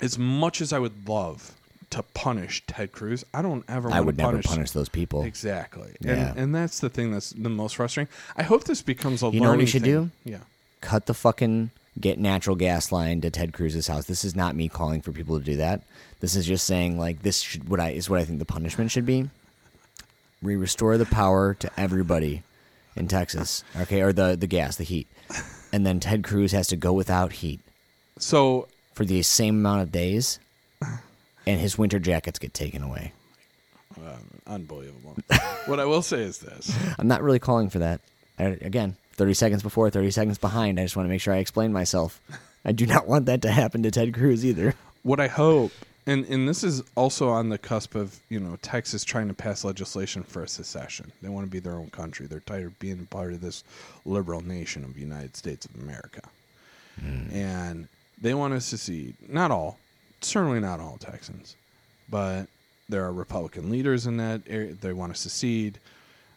[0.00, 1.54] as much as I would love
[1.90, 3.90] to punish Ted Cruz, I don't ever.
[3.90, 5.22] I would never punish punish those people.
[5.24, 5.90] Exactly.
[6.00, 6.30] Yeah.
[6.30, 8.12] And and that's the thing that's the most frustrating.
[8.36, 10.10] I hope this becomes a You know what we should thing.
[10.24, 10.30] do?
[10.30, 10.38] Yeah.
[10.80, 14.06] Cut the fucking get natural gas line to Ted Cruz's house.
[14.06, 15.82] This is not me calling for people to do that.
[16.20, 18.90] This is just saying like this should what I is what I think the punishment
[18.90, 19.28] should be.
[20.42, 22.42] We restore the power to everybody
[22.96, 23.64] in Texas.
[23.80, 25.06] Okay, or the the gas, the heat.
[25.72, 27.60] And then Ted Cruz has to go without heat
[28.18, 28.66] So
[29.00, 30.38] for the same amount of days
[31.46, 33.14] and his winter jackets get taken away.
[34.46, 35.16] unbelievable.
[35.64, 36.70] what I will say is this.
[36.98, 38.02] I'm not really calling for that.
[38.38, 40.78] I, again, 30 seconds before, 30 seconds behind.
[40.78, 42.20] I just want to make sure I explain myself.
[42.66, 44.74] I do not want that to happen to Ted Cruz either.
[45.02, 45.72] What I hope
[46.06, 49.64] and and this is also on the cusp of, you know, Texas trying to pass
[49.64, 51.10] legislation for a secession.
[51.22, 52.26] They want to be their own country.
[52.26, 53.64] They're tired of being part of this
[54.04, 56.20] liberal nation of the United States of America.
[57.00, 57.34] Hmm.
[57.34, 57.88] And
[58.20, 59.14] they want to secede.
[59.28, 59.78] Not all,
[60.20, 61.56] certainly not all Texans,
[62.08, 62.46] but
[62.88, 64.74] there are Republican leaders in that area.
[64.74, 65.78] They want to secede.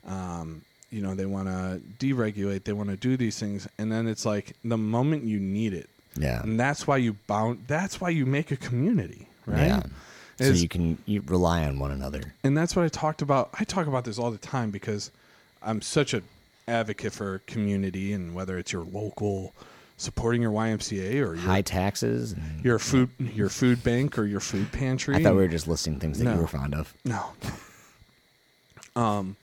[0.07, 0.61] Um,
[0.91, 2.63] you know, they want to deregulate.
[2.65, 5.89] They want to do these things, and then it's like the moment you need it,
[6.15, 6.43] Yeah.
[6.43, 7.63] and that's why you bound.
[7.67, 9.67] That's why you make a community, right?
[9.67, 9.83] Yeah.
[10.37, 12.33] So Is- you can you rely on one another.
[12.43, 13.49] and that's what I talked about.
[13.59, 15.09] I talk about this all the time because
[15.63, 16.21] I'm such a
[16.67, 19.53] advocate for community and whether it's your local
[19.97, 22.33] supporting your YMCA or your, High taxes.
[22.33, 25.15] And, your food your food bank or your food pantry.
[25.15, 26.33] I thought we were just listing things that No.
[26.35, 26.93] you were fond of.
[27.05, 27.23] No.
[28.95, 29.35] Um,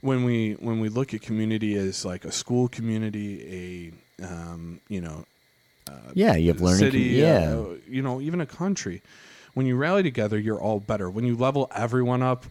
[0.00, 5.00] when we when we look at community as like a school community, a um, you
[5.00, 5.24] know,
[6.14, 6.78] Yeah, you have learning.
[6.78, 7.54] city, yeah.
[7.56, 9.02] uh, you know, even a country.
[9.54, 11.08] When you rally together, you're all better.
[11.08, 12.46] When you level everyone up,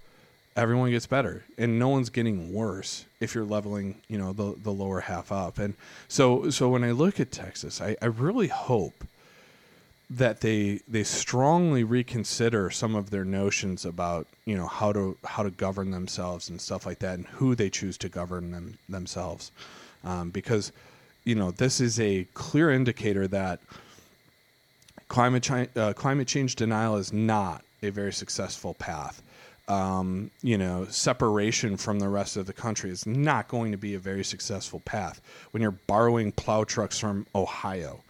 [0.56, 4.72] everyone gets better, and no one's getting worse if you're leveling, you know, the the
[4.72, 5.60] lower half up.
[5.60, 5.76] And
[6.08, 9.06] so, so when I look at Texas, I, I really hope
[10.10, 15.43] that they they strongly reconsider some of their notions about you know how to how
[15.43, 19.51] to govern themselves and stuff like that and who they choose to govern them themselves
[20.03, 20.72] um, because
[21.24, 23.60] you know this is a clear indicator that
[25.08, 29.24] climate chi- uh, climate change denial is not a very successful path
[29.68, 33.95] um, you know separation from the rest of the country is not going to be
[33.95, 38.01] a very successful path when you're borrowing plow trucks from Ohio.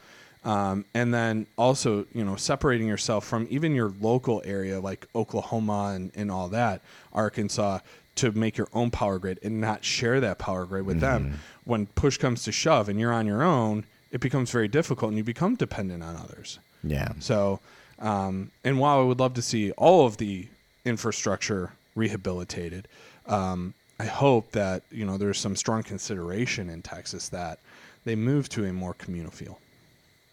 [0.44, 5.94] Um, and then also you know separating yourself from even your local area like Oklahoma
[5.96, 6.82] and, and all that
[7.14, 7.80] Arkansas
[8.16, 11.40] to make your own power grid and not share that power grid with them.
[11.66, 15.18] When push comes to shove and you're on your own it becomes very difficult and
[15.18, 16.60] you become dependent on others.
[16.84, 17.14] Yeah.
[17.20, 17.60] so
[18.00, 20.48] um, and while I would love to see all of the
[20.86, 22.88] infrastructure rehabilitated
[23.28, 27.60] um, I hope that you know there's some strong consideration in Texas that
[28.04, 29.60] they move to a more communal feel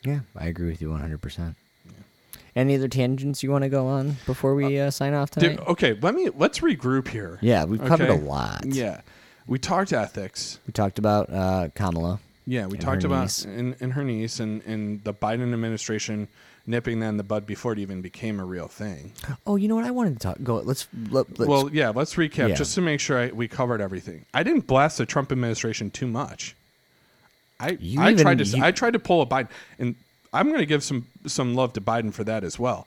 [0.02, 1.54] Yeah, I agree with you 100%.
[2.54, 5.56] Any other tangents you want to go on before we uh, sign off tonight?
[5.56, 7.38] Dude, okay, let me let's regroup here.
[7.40, 8.22] Yeah, we've covered Okay?
[8.22, 8.66] a lot.
[8.66, 9.00] Yeah,
[9.46, 10.58] we talked ethics.
[10.66, 12.20] We talked about uh, Kamala.
[12.46, 16.28] Yeah, we talked about and, and her niece and, and the Biden administration
[16.66, 19.12] nipping that in the bud before it even became a real thing.
[19.46, 19.84] Oh, you know what?
[19.84, 20.42] I wanted to talk.
[20.42, 20.56] Go.
[20.58, 20.86] Let's.
[21.10, 22.54] Let, let's well, yeah, let's recap Yeah.
[22.54, 24.24] just to make sure I, we covered everything.
[24.32, 26.54] I didn't blast the Trump administration too much.
[27.60, 29.48] I You I even- tried to you- I tried to pull a Biden,
[29.78, 29.94] and
[30.32, 32.86] I'm going to give some some love to Biden for that as well.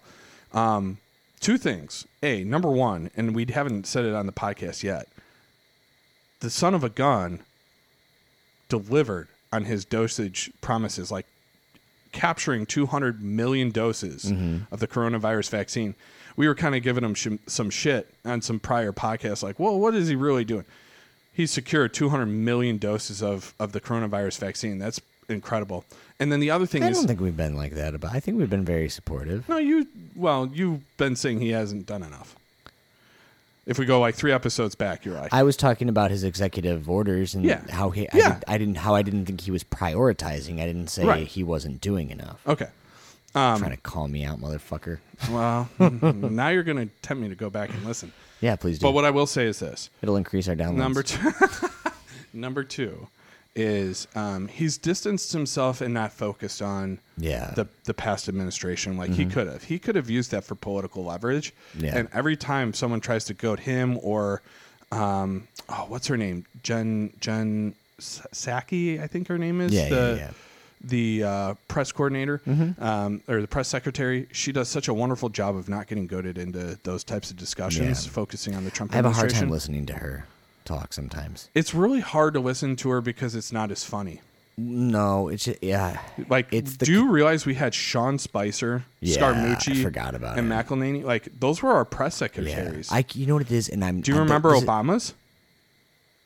[0.54, 0.98] Um,
[1.40, 2.06] two things.
[2.24, 5.08] A number one, and we haven't said it on the podcast yet.
[6.40, 7.40] The son of a gun
[8.70, 11.26] delivered on his dosage promises, like
[12.16, 14.74] capturing 200 million doses mm-hmm.
[14.74, 15.94] of the coronavirus vaccine.
[16.38, 19.78] We were kind of giving him sh- some shit on some prior podcasts, like, well,
[19.78, 20.66] what is he really doing?
[21.34, 24.80] He secured 200 million doses of, of the coronavirus vaccine.
[24.80, 25.84] That's incredible.
[26.20, 28.16] And then the other thing I is, I don't think we've been like that about.
[28.16, 29.48] I think we've been very supportive.
[29.50, 32.36] no, you, well, you've been saying he hasn't done enough.
[33.66, 36.88] If we go like three episodes back, you're like, I was talking about his executive
[36.90, 37.62] orders and Yeah.
[37.72, 38.08] how he.
[38.10, 38.34] I, Yeah.
[38.36, 38.76] did, I didn't.
[38.76, 40.62] How I didn't think he was prioritizing.
[40.62, 41.28] I didn't say Right.
[41.28, 42.40] he wasn't doing enough.
[42.48, 42.68] okay.
[43.34, 45.00] trying um, to call me out, motherfucker.
[45.30, 45.68] Well,
[46.14, 48.14] now you're going to tempt me to go back and listen.
[48.40, 48.84] Yeah, please do.
[48.84, 50.76] But what I will say is this: It'll increase our downloads.
[50.76, 51.32] number two,
[52.34, 53.08] number two
[53.56, 57.52] is um, he's distanced himself and not focused on Yeah.
[57.56, 59.64] the the past administration like he could have.
[59.64, 61.54] He could have used that for political leverage.
[61.78, 61.98] Yeah.
[61.98, 64.42] And every time someone tries to goad him or,
[64.92, 66.46] um, oh, what's her name?
[66.64, 69.72] Jen Jen S- Psaki, I think her name is.
[69.72, 70.32] Yeah, yeah, the, yeah.
[70.82, 72.84] The uh, press coordinator Mm-hmm.
[72.84, 76.38] um, or the press secretary, she does such a wonderful job of not getting goaded
[76.38, 78.12] into those types of discussions, Yeah.
[78.12, 80.26] focusing on the Trump I have a hard time listening to her
[80.66, 81.50] talk sometimes.
[81.54, 84.22] It's really hard to listen to her because it's not as funny.
[84.58, 86.00] No, it's just, yeah.
[86.30, 90.38] Like, It's the- do you realize we had Sean Spicer, Yeah, Scaramucci, I forgot about
[90.38, 90.56] and it.
[90.56, 91.04] McEnany?
[91.04, 92.28] Like, those were our press Yeah.
[92.28, 92.90] secretaries.
[92.92, 93.04] I.
[93.14, 94.00] You know what it is, and I'm.
[94.02, 95.14] do you I'm- remember Obama's?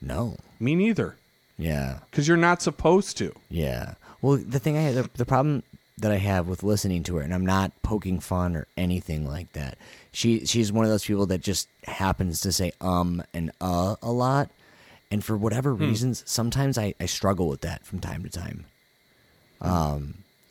[0.02, 0.38] No.
[0.60, 1.16] Me neither.
[1.58, 2.00] Yeah.
[2.10, 3.34] Because you're not supposed to.
[3.50, 3.96] Yeah.
[4.22, 5.64] Well, the thing I had, the, the problem
[6.00, 9.54] that I have with listening to her, and I'm not poking fun or anything like
[9.54, 9.78] that.
[10.12, 14.12] She she's one of those people that just happens to say um and uh a
[14.12, 14.50] lot,
[15.12, 15.84] and for whatever Hmm.
[15.84, 18.66] reasons, sometimes I, I struggle with that from time to time.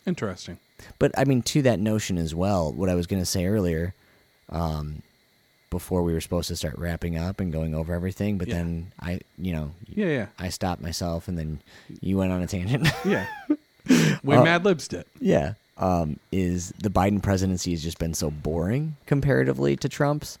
[0.05, 0.57] Interesting.
[0.97, 3.93] But I mean, to that notion as well, what I was going to say earlier,
[4.49, 5.01] um,
[5.69, 8.55] before we were supposed to start wrapping up and going over everything, but Yeah.
[8.55, 10.25] then I, you know, Yeah, yeah.
[10.39, 11.61] I stopped myself, and then
[12.01, 12.87] you went on a tangent.
[13.05, 13.25] Yeah.
[14.23, 15.07] we Uh, Mad Libs it.
[15.19, 15.53] Yeah.
[15.77, 20.37] Um, is the Biden presidency has just been so boring comparatively to Trump's,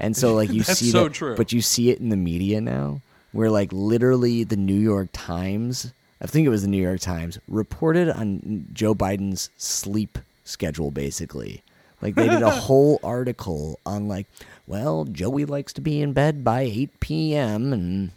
[0.00, 1.36] and so like you see so that, true.
[1.36, 5.92] but you see it in the media now, where like literally the New York Times,
[6.20, 11.62] I think it was the New York Times, reported on Joe Biden's sleep schedule basically.
[12.02, 14.26] Like they did a whole article on like,
[14.66, 17.72] well, Joey likes to be in bed by eight p.m.
[17.72, 18.10] and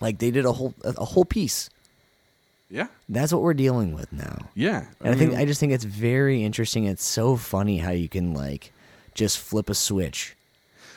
[0.00, 1.70] like they did a whole a whole piece.
[2.70, 2.86] Yeah.
[3.08, 4.48] That's what we're dealing with now.
[4.54, 4.86] Yeah.
[5.00, 6.84] And I, think mean, I just think it's very interesting.
[6.84, 8.72] It's so funny how you can like
[9.14, 10.36] just flip a switch.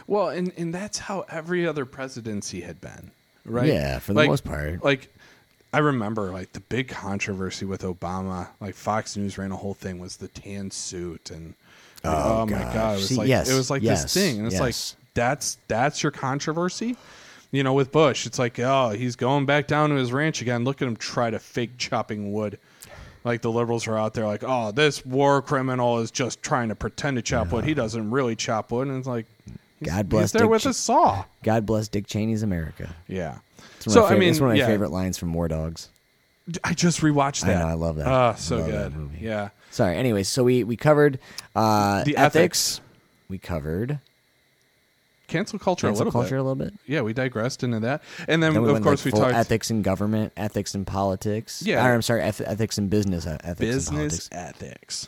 [0.05, 3.11] Well, and, and that's how every other presidency had been,
[3.45, 3.67] right?
[3.67, 4.83] Yeah, for the most part.
[4.83, 5.09] Like,
[5.71, 8.49] I remember like the big controversy with Obama.
[8.59, 11.55] Like Fox News ran a whole thing was the tan suit and
[12.05, 12.73] Oh, oh, my gosh.
[12.73, 14.61] god, it was See, like yes, it was like yes, this thing, and it's yes.
[14.61, 16.97] like that's that's your controversy.
[17.53, 20.63] You know, with Bush, it's like oh he's going back down to his ranch again.
[20.65, 22.57] Look at him try to fake chopping wood.
[23.23, 26.75] Like the liberals are out there, like, oh, this war criminal is just trying to
[26.75, 27.63] pretend to chop wood.
[27.63, 29.27] He doesn't really chop wood, and it's like,
[29.79, 31.23] he's, God bless he's there Dick with Che- a saw.
[31.41, 32.93] God bless Dick Cheney's America.
[33.07, 33.37] Yeah.
[33.77, 35.33] It's one So of my I mean, it's one of my yeah, favorite lines from
[35.33, 35.87] War Dogs.
[36.65, 37.59] I just rewatched I that.
[37.59, 38.07] know, I love that.
[38.07, 39.09] Ah, so Love good.
[39.21, 39.49] Yeah.
[39.71, 39.95] Sorry.
[39.95, 41.17] Anyways, so we we covered
[41.55, 42.81] uh, The ethics.
[43.29, 43.99] We covered
[45.33, 46.39] Cancel culture cancel a little culture bit.
[46.39, 46.73] a little bit.
[46.85, 49.33] Yeah, we digressed into that, and then, Then we of went course like we talked
[49.33, 51.61] ethics in government, ethics in politics.
[51.65, 51.85] Yeah.
[51.85, 53.67] Or, I'm sorry, eth- ethics in business, uh, ethics in
[53.97, 54.29] business politics.
[54.31, 55.07] ethics.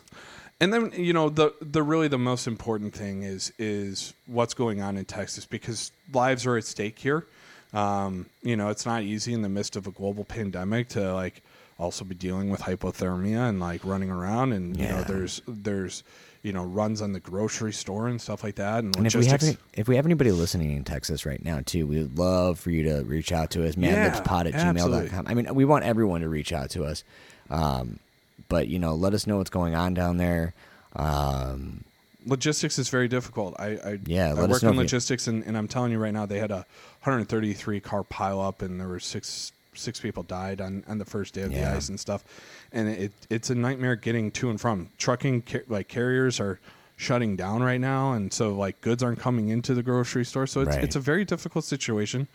[0.59, 4.81] And then you know the the really the most important thing is is what's going
[4.81, 7.25] on in Texas because lives are at stake here.
[7.73, 11.41] Um, you know, it's not easy in the midst of a global pandemic to like
[11.77, 16.03] also be dealing with hypothermia and like running around and you know there's there's
[16.45, 19.25] you know runs on the grocery store and stuff like that and, And if we
[19.25, 22.59] have any, if we have anybody listening in Texas right now too, we would love
[22.59, 25.25] for you to reach out to us, Yeah, madlibspod at gmail.com.
[25.27, 27.03] I mean, we want everyone to reach out to us.
[27.49, 27.99] Um,
[28.47, 30.53] but you know, let us know what's going on down there.
[30.95, 31.83] Um,
[32.27, 33.55] logistics is very difficult.
[33.59, 35.97] I, I Yeah, I work know in if you- logistics, and, and I'm telling you
[35.97, 36.65] right now, they had a
[37.03, 41.33] 133 car pile up, and there were six six people died on, on the first
[41.33, 41.71] day of Yeah.
[41.71, 42.23] the ice and stuff,
[42.71, 44.89] and it it's a nightmare getting to and from.
[44.97, 46.59] Trucking ca- like carriers are
[46.97, 50.61] shutting down right now, and so like goods aren't coming into the grocery store, so
[50.61, 50.83] it's Right.
[50.83, 52.27] it's a very difficult situation.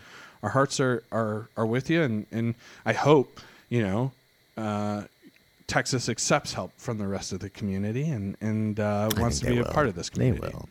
[0.42, 4.12] Our hearts are are, are with you, and and I hope you know.
[4.56, 5.04] Uh,
[5.66, 9.58] Texas accepts help from the rest of the community and and uh, wants to be
[9.58, 10.40] a part of this community.
[10.42, 10.68] They will.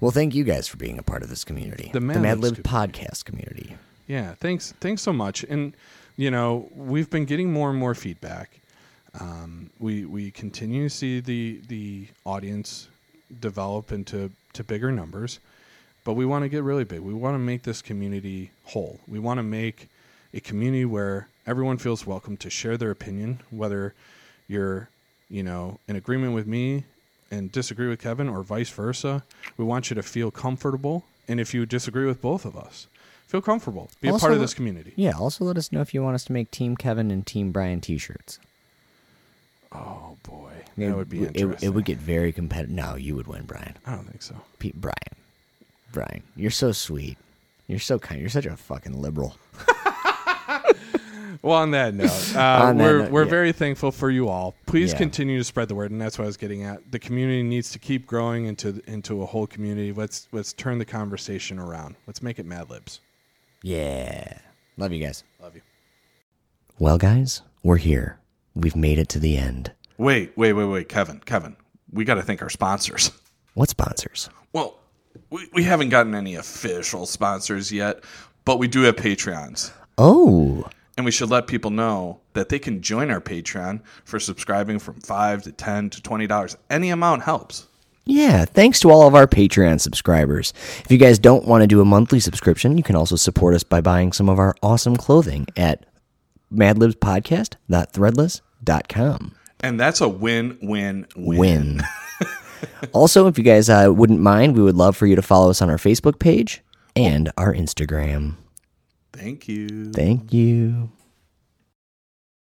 [0.00, 2.38] Well, thank you guys for being a part of this community, The the Mad Mad
[2.38, 3.51] podcast community.
[4.06, 5.44] Yeah, thanks thanks so much.
[5.44, 5.74] And
[6.16, 8.60] you know, we've been getting more and more feedback.
[9.20, 12.88] Um, we we continue to see the the audience
[13.40, 15.38] develop into to bigger numbers,
[16.04, 17.00] but we want to get really big.
[17.00, 19.00] We want to make this community whole.
[19.08, 19.88] We want to make
[20.34, 23.94] a community where everyone feels welcome to share their opinion, whether
[24.48, 24.88] you're
[25.28, 26.84] you know in agreement with me
[27.30, 29.22] and disagree with Kevin or vice versa.
[29.56, 32.86] We want you to feel comfortable, and if you disagree with both of us,
[33.32, 33.90] feel comfortable.
[34.02, 34.92] Be a part of this community.
[34.94, 35.12] Yeah.
[35.18, 37.80] Also, let us know if you want us to make Team Kevin and Team Brian
[37.80, 38.38] T-shirts.
[39.72, 41.66] Oh boy, It, that would be it- interesting.
[41.66, 42.74] It, would get very competitive.
[42.76, 43.74] No, you would win, Brian.
[43.86, 44.36] I don't think so.
[44.58, 44.94] Pete, Brian,
[45.92, 47.16] Brian, you're so sweet.
[47.68, 48.20] You're so kind.
[48.20, 49.34] You're such a fucking liberal.
[51.40, 53.30] Well, on that note, uh, On that we're note, we're yeah.
[53.30, 54.54] very thankful for you all.
[54.66, 54.98] Please Yeah.
[54.98, 56.92] continue to spread the word, and that's what I was getting at.
[56.92, 59.90] The community needs to keep growing into into a whole community.
[59.92, 61.96] Let's let's turn the conversation around.
[62.06, 63.00] Let's make it Mad Libs.
[63.62, 64.38] Yeah.
[64.76, 65.24] Love you guys.
[65.40, 65.62] Love you.
[66.78, 68.18] Well, guys, we're here.
[68.54, 69.72] We've made it to the end.
[69.98, 71.56] Wait, wait, wait, wait, Kevin, Kevin,
[71.92, 73.10] we got to thank our sponsors.
[73.54, 74.30] What sponsors?
[74.54, 74.78] Well,
[75.28, 78.02] we, we haven't gotten any official sponsors yet,
[78.46, 79.70] but we do have Patreons.
[79.98, 80.64] Oh,
[80.96, 85.00] And we should let people know that they can join our Patreon for subscribing from
[85.00, 86.56] five to ten to twenty dollars.
[86.70, 87.66] Any amount helps.
[88.04, 90.52] Yeah, thanks to all of our Patreon subscribers.
[90.84, 93.62] If you guys don't want to do a monthly subscription, you can also support us
[93.62, 95.86] by buying some of our awesome clothing at
[96.52, 99.34] madlibspodcast.threadless.com.
[99.60, 101.38] And that's a win win win.
[101.38, 101.80] Win.
[102.92, 105.62] also, if you guys uh, wouldn't mind, we would love for you to follow us
[105.62, 106.62] on our Facebook page
[106.96, 108.34] and our Instagram.
[109.12, 109.92] Thank you.
[109.92, 110.90] Thank you.